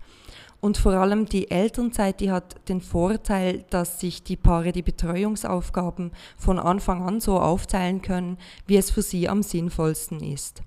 Und 0.62 0.78
vor 0.78 0.94
allem 0.94 1.26
die 1.26 1.52
Elternzeit, 1.52 2.22
die 2.22 2.32
hat 2.32 2.56
den 2.70 2.80
Vorteil, 2.80 3.66
dass 3.70 4.00
sich 4.00 4.24
die 4.24 4.38
Paare 4.38 4.72
die 4.72 4.84
Betreuungsaufgaben 4.84 6.12
von 6.38 6.60
Anfang 6.60 7.04
an 7.04 7.20
so 7.20 7.42
aufteilen 7.42 8.02
können, 8.02 8.38
wie 8.68 8.78
es 8.78 8.90
für 8.90 9.02
sie 9.02 9.28
am 9.28 9.44
sinnvollsten 9.44 10.22
ist. 10.22 10.64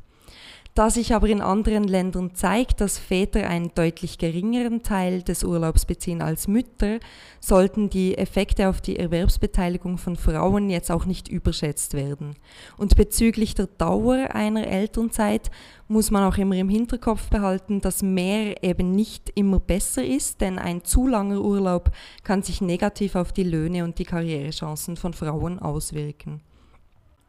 Da 0.80 0.88
sich 0.88 1.14
aber 1.14 1.28
in 1.28 1.42
anderen 1.42 1.84
Ländern 1.84 2.34
zeigt, 2.34 2.80
dass 2.80 2.96
Väter 2.96 3.46
einen 3.46 3.70
deutlich 3.74 4.16
geringeren 4.16 4.82
Teil 4.82 5.20
des 5.20 5.44
Urlaubs 5.44 5.84
beziehen 5.84 6.22
als 6.22 6.48
Mütter, 6.48 7.00
sollten 7.38 7.90
die 7.90 8.16
Effekte 8.16 8.66
auf 8.66 8.80
die 8.80 8.98
Erwerbsbeteiligung 8.98 9.98
von 9.98 10.16
Frauen 10.16 10.70
jetzt 10.70 10.90
auch 10.90 11.04
nicht 11.04 11.28
überschätzt 11.28 11.92
werden. 11.92 12.34
Und 12.78 12.96
bezüglich 12.96 13.54
der 13.54 13.66
Dauer 13.66 14.34
einer 14.34 14.66
Elternzeit 14.66 15.50
muss 15.86 16.10
man 16.10 16.24
auch 16.24 16.38
immer 16.38 16.56
im 16.56 16.70
Hinterkopf 16.70 17.28
behalten, 17.28 17.82
dass 17.82 18.02
mehr 18.02 18.64
eben 18.64 18.92
nicht 18.92 19.30
immer 19.34 19.60
besser 19.60 20.02
ist, 20.02 20.40
denn 20.40 20.58
ein 20.58 20.82
zu 20.82 21.06
langer 21.06 21.42
Urlaub 21.42 21.90
kann 22.24 22.42
sich 22.42 22.62
negativ 22.62 23.16
auf 23.16 23.34
die 23.34 23.44
Löhne 23.44 23.84
und 23.84 23.98
die 23.98 24.06
Karrierechancen 24.06 24.96
von 24.96 25.12
Frauen 25.12 25.58
auswirken. 25.58 26.40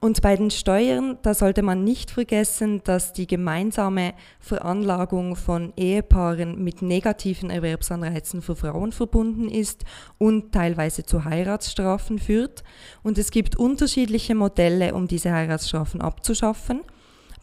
Und 0.04 0.24
bei 0.24 0.36
den 0.36 0.50
Steuern, 0.50 1.20
da 1.22 1.36
sollte 1.36 1.62
man 1.62 1.84
nicht 1.84 2.10
vergessen, 2.10 2.82
dass 2.84 3.14
die 3.14 3.28
gemeinsame 3.28 4.16
Veranlagung 4.40 5.36
von 5.36 5.74
Ehepaaren 5.78 6.64
mit 6.64 6.82
negativen 6.82 7.52
Erwerbsanreizen 7.52 8.42
für 8.42 8.56
Frauen 8.56 8.94
verbunden 8.94 9.48
ist 9.48 9.86
und 10.18 10.54
teilweise 10.54 11.06
zu 11.06 11.24
Heiratsstrafen 11.24 12.18
führt. 12.18 12.64
Und 13.04 13.20
es 13.20 13.30
gibt 13.30 13.58
unterschiedliche 13.58 14.34
Modelle, 14.34 14.96
um 14.96 15.08
diese 15.08 15.32
Heiratsstrafen 15.32 16.02
abzuschaffen. 16.02 16.82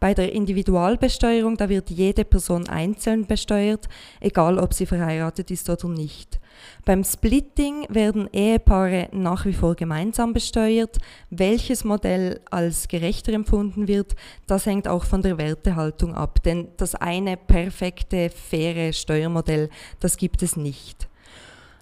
Bei 0.00 0.12
der 0.12 0.32
Individualbesteuerung, 0.32 1.56
da 1.56 1.68
wird 1.68 1.90
jede 1.90 2.24
Person 2.24 2.68
einzeln 2.68 3.26
besteuert, 3.26 3.88
egal 4.18 4.58
ob 4.58 4.74
sie 4.74 4.86
verheiratet 4.86 5.52
ist 5.52 5.70
oder 5.70 5.88
nicht. 5.88 6.40
Beim 6.84 7.04
Splitting 7.04 7.86
werden 7.88 8.28
Ehepaare 8.32 9.08
nach 9.12 9.44
wie 9.44 9.52
vor 9.52 9.74
gemeinsam 9.74 10.32
besteuert. 10.32 10.98
Welches 11.30 11.84
Modell 11.84 12.40
als 12.50 12.88
gerechter 12.88 13.32
empfunden 13.32 13.88
wird, 13.88 14.14
das 14.46 14.66
hängt 14.66 14.88
auch 14.88 15.04
von 15.04 15.22
der 15.22 15.38
Wertehaltung 15.38 16.14
ab, 16.14 16.42
denn 16.42 16.68
das 16.76 16.94
eine 16.94 17.36
perfekte, 17.36 18.30
faire 18.30 18.92
Steuermodell, 18.92 19.70
das 20.00 20.16
gibt 20.16 20.42
es 20.42 20.56
nicht. 20.56 21.07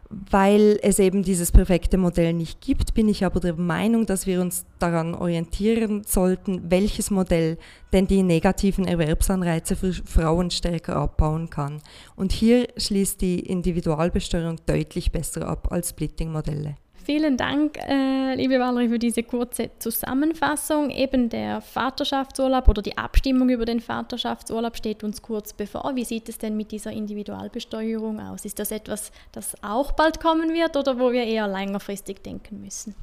Weil 0.09 0.79
es 0.83 0.99
eben 1.01 1.23
dieses 1.25 1.51
perfekte 1.51 1.99
Modell 1.99 2.33
nicht 2.33 2.61
gibt, 2.61 2.95
bin 2.95 3.09
ich 3.09 3.25
aber 3.25 3.41
der 3.41 3.55
Meinung, 3.55 4.07
dass 4.07 4.27
wir 4.27 4.41
uns 4.41 4.65
daran 4.79 5.15
orientieren 5.15 6.05
sollten, 6.07 6.71
welches 6.71 7.11
Modell 7.11 7.59
denn 7.93 8.07
die 8.07 8.23
negativen 8.23 8.87
Erwerbsanreize 8.87 9.75
für 9.75 9.93
Frauen 9.93 10.51
stärker 10.51 10.97
abbauen 10.97 11.51
kann. 11.51 11.83
Und 12.15 12.31
hier 12.31 12.69
schließt 12.77 13.21
die 13.21 13.41
Individualbesteuerung 13.41 14.59
deutlich 14.67 15.11
besser 15.11 15.49
ab 15.49 15.73
als 15.73 15.91
Splitting-Modelle. 15.91 16.77
Vielen 17.07 17.37
Dank, 17.37 17.79
äh, 17.89 18.35
liebe 18.35 18.59
Valerie, 18.59 18.89
für 18.89 18.99
diese 18.99 19.23
kurze 19.23 19.71
Zusammenfassung. 19.79 20.91
Eben 20.91 21.29
der 21.29 21.61
Vaterschaftsurlaub 21.61 22.67
oder 22.67 22.83
die 22.83 22.99
Abstimmung 22.99 23.49
über 23.49 23.65
den 23.65 23.79
Vaterschaftsurlaub 23.79 24.77
steht 24.77 25.05
uns 25.05 25.23
kurz 25.23 25.53
bevor. 25.53 25.93
Wie 25.95 26.03
sieht 26.03 26.29
es 26.29 26.39
denn 26.39 26.57
mit 26.57 26.73
dieser 26.73 26.91
Individualbesteuerung 26.91 28.19
aus? 28.19 28.45
Ist 28.45 28.59
das 28.59 28.73
etwas, 28.73 29.13
das 29.31 29.55
auch 29.63 29.93
bald 29.93 30.19
kommen 30.19 30.53
wird 30.53 30.77
oder 30.77 30.99
wo 30.99 31.13
wir 31.13 31.23
eher 31.23 31.47
längerfristig 31.47 32.25
denken 32.25 32.61
müssen? 32.61 32.97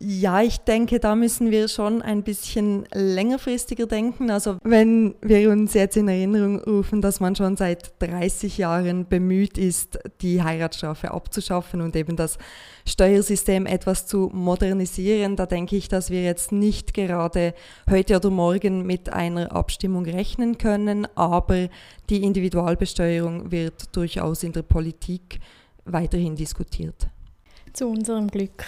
Ja, 0.00 0.42
ich 0.42 0.58
denke, 0.58 1.00
da 1.00 1.16
müssen 1.16 1.50
wir 1.50 1.66
schon 1.66 2.02
ein 2.02 2.22
bisschen 2.22 2.86
längerfristiger 2.92 3.86
denken. 3.86 4.30
Also 4.30 4.58
wenn 4.62 5.16
wir 5.20 5.50
uns 5.50 5.74
jetzt 5.74 5.96
in 5.96 6.06
Erinnerung 6.06 6.60
rufen, 6.60 7.02
dass 7.02 7.18
man 7.18 7.34
schon 7.34 7.56
seit 7.56 8.00
30 8.00 8.58
Jahren 8.58 9.08
bemüht 9.08 9.58
ist, 9.58 9.98
die 10.20 10.40
Heiratsstrafe 10.40 11.10
abzuschaffen 11.10 11.80
und 11.80 11.96
eben 11.96 12.14
das 12.14 12.38
Steuersystem 12.86 13.66
etwas 13.66 14.06
zu 14.06 14.30
modernisieren, 14.32 15.34
da 15.34 15.46
denke 15.46 15.74
ich, 15.74 15.88
dass 15.88 16.10
wir 16.10 16.22
jetzt 16.22 16.52
nicht 16.52 16.94
gerade 16.94 17.52
heute 17.90 18.16
oder 18.16 18.30
morgen 18.30 18.86
mit 18.86 19.12
einer 19.12 19.50
Abstimmung 19.50 20.04
rechnen 20.04 20.58
können, 20.58 21.08
aber 21.16 21.68
die 22.08 22.22
Individualbesteuerung 22.22 23.50
wird 23.50 23.96
durchaus 23.96 24.44
in 24.44 24.52
der 24.52 24.62
Politik 24.62 25.40
weiterhin 25.84 26.36
diskutiert. 26.36 27.08
Zu 27.72 27.88
unserem 27.88 28.28
Glück. 28.28 28.64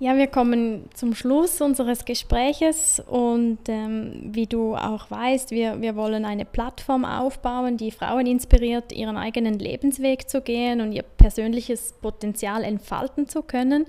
Ja, 0.00 0.16
wir 0.16 0.26
kommen 0.26 0.88
zum 0.92 1.14
Schluss 1.14 1.60
unseres 1.60 2.04
Gespräches 2.04 3.00
und 3.06 3.58
ähm, 3.68 4.20
wie 4.24 4.46
du 4.46 4.74
auch 4.74 5.08
weißt, 5.08 5.52
wir, 5.52 5.80
wir 5.80 5.94
wollen 5.94 6.24
eine 6.24 6.44
Plattform 6.44 7.04
aufbauen, 7.04 7.76
die 7.76 7.92
Frauen 7.92 8.26
inspiriert, 8.26 8.92
ihren 8.92 9.16
eigenen 9.16 9.58
Lebensweg 9.58 10.28
zu 10.28 10.40
gehen 10.40 10.80
und 10.80 10.92
ihr 10.92 11.04
persönliches 11.04 11.92
Potenzial 12.02 12.64
entfalten 12.64 13.28
zu 13.28 13.42
können. 13.42 13.86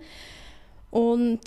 Und 0.91 1.39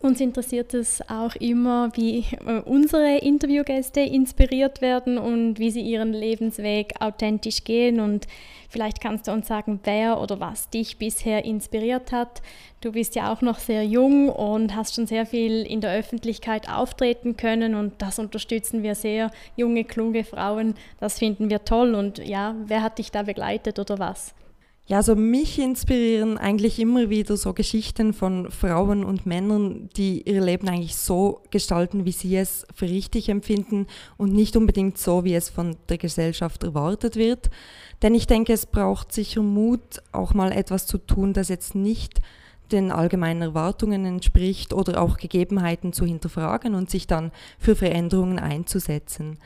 uns 0.00 0.20
interessiert 0.20 0.74
es 0.74 1.02
auch 1.08 1.34
immer, 1.36 1.90
wie 1.94 2.24
äh, 2.46 2.60
unsere 2.64 3.18
Interviewgäste 3.18 4.00
inspiriert 4.00 4.80
werden 4.80 5.18
und 5.18 5.58
wie 5.58 5.72
sie 5.72 5.80
ihren 5.80 6.12
Lebensweg 6.12 6.94
authentisch 7.00 7.64
gehen. 7.64 7.98
Und 7.98 8.28
vielleicht 8.68 9.00
kannst 9.00 9.26
du 9.26 9.32
uns 9.32 9.48
sagen, 9.48 9.80
wer 9.82 10.20
oder 10.20 10.38
was 10.38 10.70
dich 10.70 10.98
bisher 10.98 11.44
inspiriert 11.44 12.12
hat. 12.12 12.42
Du 12.80 12.92
bist 12.92 13.16
ja 13.16 13.32
auch 13.32 13.42
noch 13.42 13.58
sehr 13.58 13.84
jung 13.84 14.28
und 14.28 14.76
hast 14.76 14.94
schon 14.94 15.08
sehr 15.08 15.26
viel 15.26 15.62
in 15.62 15.80
der 15.80 15.92
Öffentlichkeit 15.92 16.68
auftreten 16.70 17.36
können 17.36 17.74
und 17.74 17.94
das 17.98 18.20
unterstützen 18.20 18.84
wir 18.84 18.94
sehr. 18.94 19.32
Junge, 19.56 19.82
kluge 19.82 20.22
Frauen, 20.22 20.74
das 21.00 21.18
finden 21.18 21.50
wir 21.50 21.64
toll. 21.64 21.96
Und 21.96 22.18
ja, 22.18 22.54
wer 22.66 22.82
hat 22.84 22.98
dich 22.98 23.10
da 23.10 23.24
begleitet 23.24 23.80
oder 23.80 23.98
was? 23.98 24.32
Ja, 24.88 24.96
also 24.96 25.14
mich 25.14 25.58
inspirieren 25.58 26.38
eigentlich 26.38 26.78
immer 26.78 27.10
wieder 27.10 27.36
so 27.36 27.52
Geschichten 27.52 28.14
von 28.14 28.50
Frauen 28.50 29.04
und 29.04 29.26
Männern, 29.26 29.90
die 29.98 30.22
ihr 30.22 30.40
Leben 30.40 30.66
eigentlich 30.66 30.96
so 30.96 31.42
gestalten, 31.50 32.06
wie 32.06 32.12
sie 32.12 32.34
es 32.34 32.66
für 32.74 32.88
richtig 32.88 33.28
empfinden 33.28 33.86
und 34.16 34.32
nicht 34.32 34.56
unbedingt 34.56 34.96
so, 34.96 35.24
wie 35.24 35.34
es 35.34 35.50
von 35.50 35.76
der 35.90 35.98
Gesellschaft 35.98 36.62
erwartet 36.62 37.16
wird. 37.16 37.50
Denn 38.00 38.14
ich 38.14 38.26
denke, 38.26 38.54
es 38.54 38.64
braucht 38.64 39.12
sicher 39.12 39.42
Mut, 39.42 40.00
auch 40.12 40.32
mal 40.32 40.52
etwas 40.52 40.86
zu 40.86 40.96
tun, 40.96 41.34
das 41.34 41.50
jetzt 41.50 41.74
nicht 41.74 42.22
den 42.72 42.90
allgemeinen 42.90 43.42
Erwartungen 43.42 44.06
entspricht 44.06 44.72
oder 44.72 45.02
auch 45.02 45.18
Gegebenheiten 45.18 45.92
zu 45.92 46.06
hinterfragen 46.06 46.74
und 46.74 46.88
sich 46.88 47.06
dann 47.06 47.30
für 47.58 47.76
Veränderungen 47.76 48.38
einzusetzen. 48.38 49.38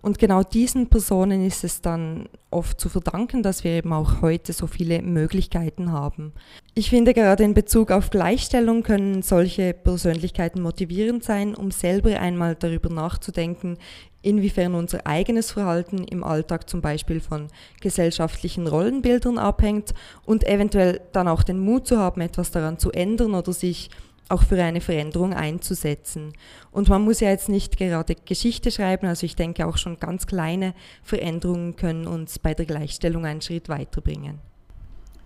Und 0.00 0.18
genau 0.18 0.42
diesen 0.44 0.88
Personen 0.88 1.44
ist 1.44 1.64
es 1.64 1.80
dann 1.80 2.28
oft 2.50 2.80
zu 2.80 2.88
verdanken, 2.88 3.42
dass 3.42 3.64
wir 3.64 3.72
eben 3.72 3.92
auch 3.92 4.22
heute 4.22 4.52
so 4.52 4.66
viele 4.68 5.02
Möglichkeiten 5.02 5.90
haben. 5.90 6.32
Ich 6.74 6.90
finde 6.90 7.14
gerade 7.14 7.42
in 7.42 7.52
Bezug 7.52 7.90
auf 7.90 8.10
Gleichstellung 8.10 8.84
können 8.84 9.22
solche 9.22 9.74
Persönlichkeiten 9.74 10.62
motivierend 10.62 11.24
sein, 11.24 11.54
um 11.54 11.72
selber 11.72 12.20
einmal 12.20 12.54
darüber 12.54 12.88
nachzudenken, 12.90 13.76
inwiefern 14.22 14.74
unser 14.74 15.06
eigenes 15.06 15.52
Verhalten 15.52 16.04
im 16.04 16.22
Alltag 16.22 16.70
zum 16.70 16.80
Beispiel 16.80 17.20
von 17.20 17.48
gesellschaftlichen 17.80 18.66
Rollenbildern 18.66 19.38
abhängt 19.38 19.94
und 20.24 20.46
eventuell 20.46 21.00
dann 21.12 21.28
auch 21.28 21.42
den 21.42 21.58
Mut 21.58 21.86
zu 21.86 21.98
haben, 21.98 22.20
etwas 22.20 22.50
daran 22.50 22.78
zu 22.78 22.92
ändern 22.92 23.34
oder 23.34 23.52
sich 23.52 23.90
auch 24.28 24.42
für 24.42 24.62
eine 24.62 24.80
Veränderung 24.80 25.32
einzusetzen. 25.32 26.32
Und 26.70 26.88
man 26.88 27.02
muss 27.02 27.20
ja 27.20 27.30
jetzt 27.30 27.48
nicht 27.48 27.76
gerade 27.76 28.14
Geschichte 28.14 28.70
schreiben, 28.70 29.06
also 29.06 29.24
ich 29.24 29.36
denke 29.36 29.66
auch 29.66 29.76
schon 29.76 29.98
ganz 29.98 30.26
kleine 30.26 30.74
Veränderungen 31.02 31.76
können 31.76 32.06
uns 32.06 32.38
bei 32.38 32.54
der 32.54 32.66
Gleichstellung 32.66 33.24
einen 33.24 33.40
Schritt 33.40 33.68
weiterbringen. 33.68 34.38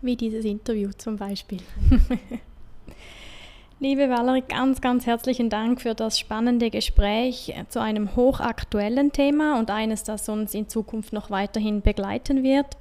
Wie 0.01 0.17
dieses 0.17 0.45
Interview 0.45 0.91
zum 0.97 1.17
Beispiel. 1.17 1.59
Liebe 3.81 4.09
Valerie, 4.09 4.45
ganz, 4.49 4.81
ganz 4.81 5.07
herzlichen 5.07 5.51
Dank 5.51 5.81
für 5.81 5.95
das 5.95 6.17
spannende 6.17 6.71
Gespräch 6.71 7.53
zu 7.69 7.81
einem 7.81 8.15
hochaktuellen 8.15 9.11
Thema 9.11 9.59
und 9.59 9.73
eines, 9.73 10.05
das 10.05 10.29
uns 10.29 10.55
in 10.55 10.69
Zukunft 10.69 11.13
noch 11.13 11.31
weiterhin 11.31 11.83
begleiten 11.83 12.45
wird 12.45 12.77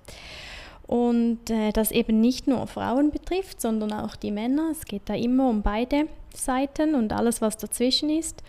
und 0.91 1.49
äh, 1.49 1.71
das 1.71 1.91
eben 1.91 2.19
nicht 2.19 2.47
nur 2.47 2.67
Frauen 2.67 3.11
betrifft, 3.11 3.61
sondern 3.61 3.93
auch 3.93 4.17
die 4.17 4.29
Männer. 4.29 4.71
Es 4.71 4.83
geht 4.83 5.03
da 5.05 5.15
immer 5.15 5.47
um 5.47 5.61
beide 5.61 6.09
Seiten 6.35 6.95
und 6.95 7.13
alles, 7.13 7.41
was 7.41 7.55
dazwischen 7.55 8.09
ist. 8.09 8.43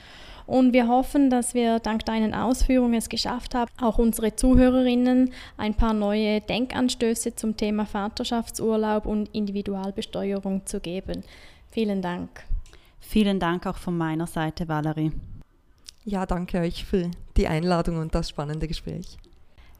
Und 0.44 0.72
wir 0.72 0.88
hoffen, 0.88 1.30
dass 1.30 1.54
wir 1.54 1.78
dank 1.78 2.04
deinen 2.04 2.34
Ausführungen 2.34 2.94
es 2.94 3.08
geschafft 3.08 3.54
haben, 3.54 3.70
auch 3.80 3.98
unsere 3.98 4.34
Zuhörerinnen 4.34 5.32
ein 5.56 5.74
paar 5.74 5.94
neue 5.94 6.40
Denkanstöße 6.40 7.36
zum 7.36 7.56
Thema 7.56 7.86
Vaterschaftsurlaub 7.86 9.06
und 9.06 9.28
Individualbesteuerung 9.32 10.66
zu 10.66 10.80
geben. 10.80 11.22
Vielen 11.70 12.02
Dank. 12.02 12.28
Vielen 12.98 13.38
Dank 13.38 13.68
auch 13.68 13.78
von 13.78 13.96
meiner 13.96 14.26
Seite, 14.26 14.66
Valerie. 14.66 15.12
Ja, 16.04 16.26
danke 16.26 16.58
euch 16.58 16.84
für 16.84 17.08
die 17.36 17.46
Einladung 17.46 17.98
und 17.98 18.16
das 18.16 18.30
spannende 18.30 18.66
Gespräch. 18.66 19.16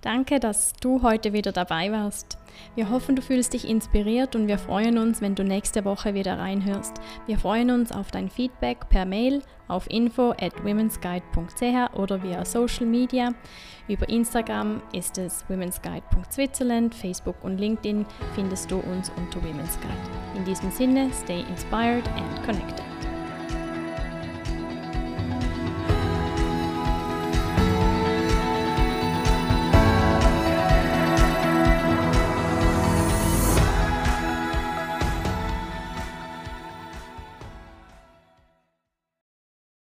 Danke, 0.03 0.41
dass 0.41 0.73
du 0.73 1.03
heute 1.03 1.33
wieder 1.33 1.53
dabei 1.53 1.93
warst. 1.93 2.37
Wir 2.75 2.91
hoffen, 2.91 3.15
du 3.15 3.23
fühlst 3.23 3.55
dich 3.55 3.69
inspiriert 3.69 4.35
und 4.35 4.49
wir 4.49 4.59
freuen 4.59 4.99
uns, 4.99 5.21
wenn 5.21 5.37
du 5.37 5.45
nächste 5.45 5.85
Woche 5.85 6.13
wieder 6.13 6.39
reinhörst. 6.39 6.95
Wir 7.27 7.39
freuen 7.39 7.71
uns 7.71 7.93
auf 7.93 8.11
dein 8.11 8.29
Feedback 8.29 8.89
per 8.89 9.07
Mail 9.07 9.43
auf 9.69 9.89
info 9.89 10.33
at 10.33 10.65
womensguide.ch 10.65 11.95
oder 11.95 12.21
via 12.21 12.45
Social 12.45 12.85
Media. 12.85 13.31
Über 13.87 14.09
Instagram 14.09 14.83
ist 14.93 15.19
es 15.19 15.45
womensguide.switzerland, 15.49 16.97
Facebook 16.97 17.37
und 17.45 17.59
LinkedIn 17.59 18.05
findest 18.35 18.73
du 18.73 18.79
uns 18.79 19.13
unter 19.17 19.41
Women's 19.41 19.79
Guide. 19.81 20.37
In 20.37 20.45
diesem 20.45 20.73
Sinne, 20.73 21.11
stay 21.13 21.45
inspired 21.49 22.07
and 22.09 22.45
connected. 22.45 22.92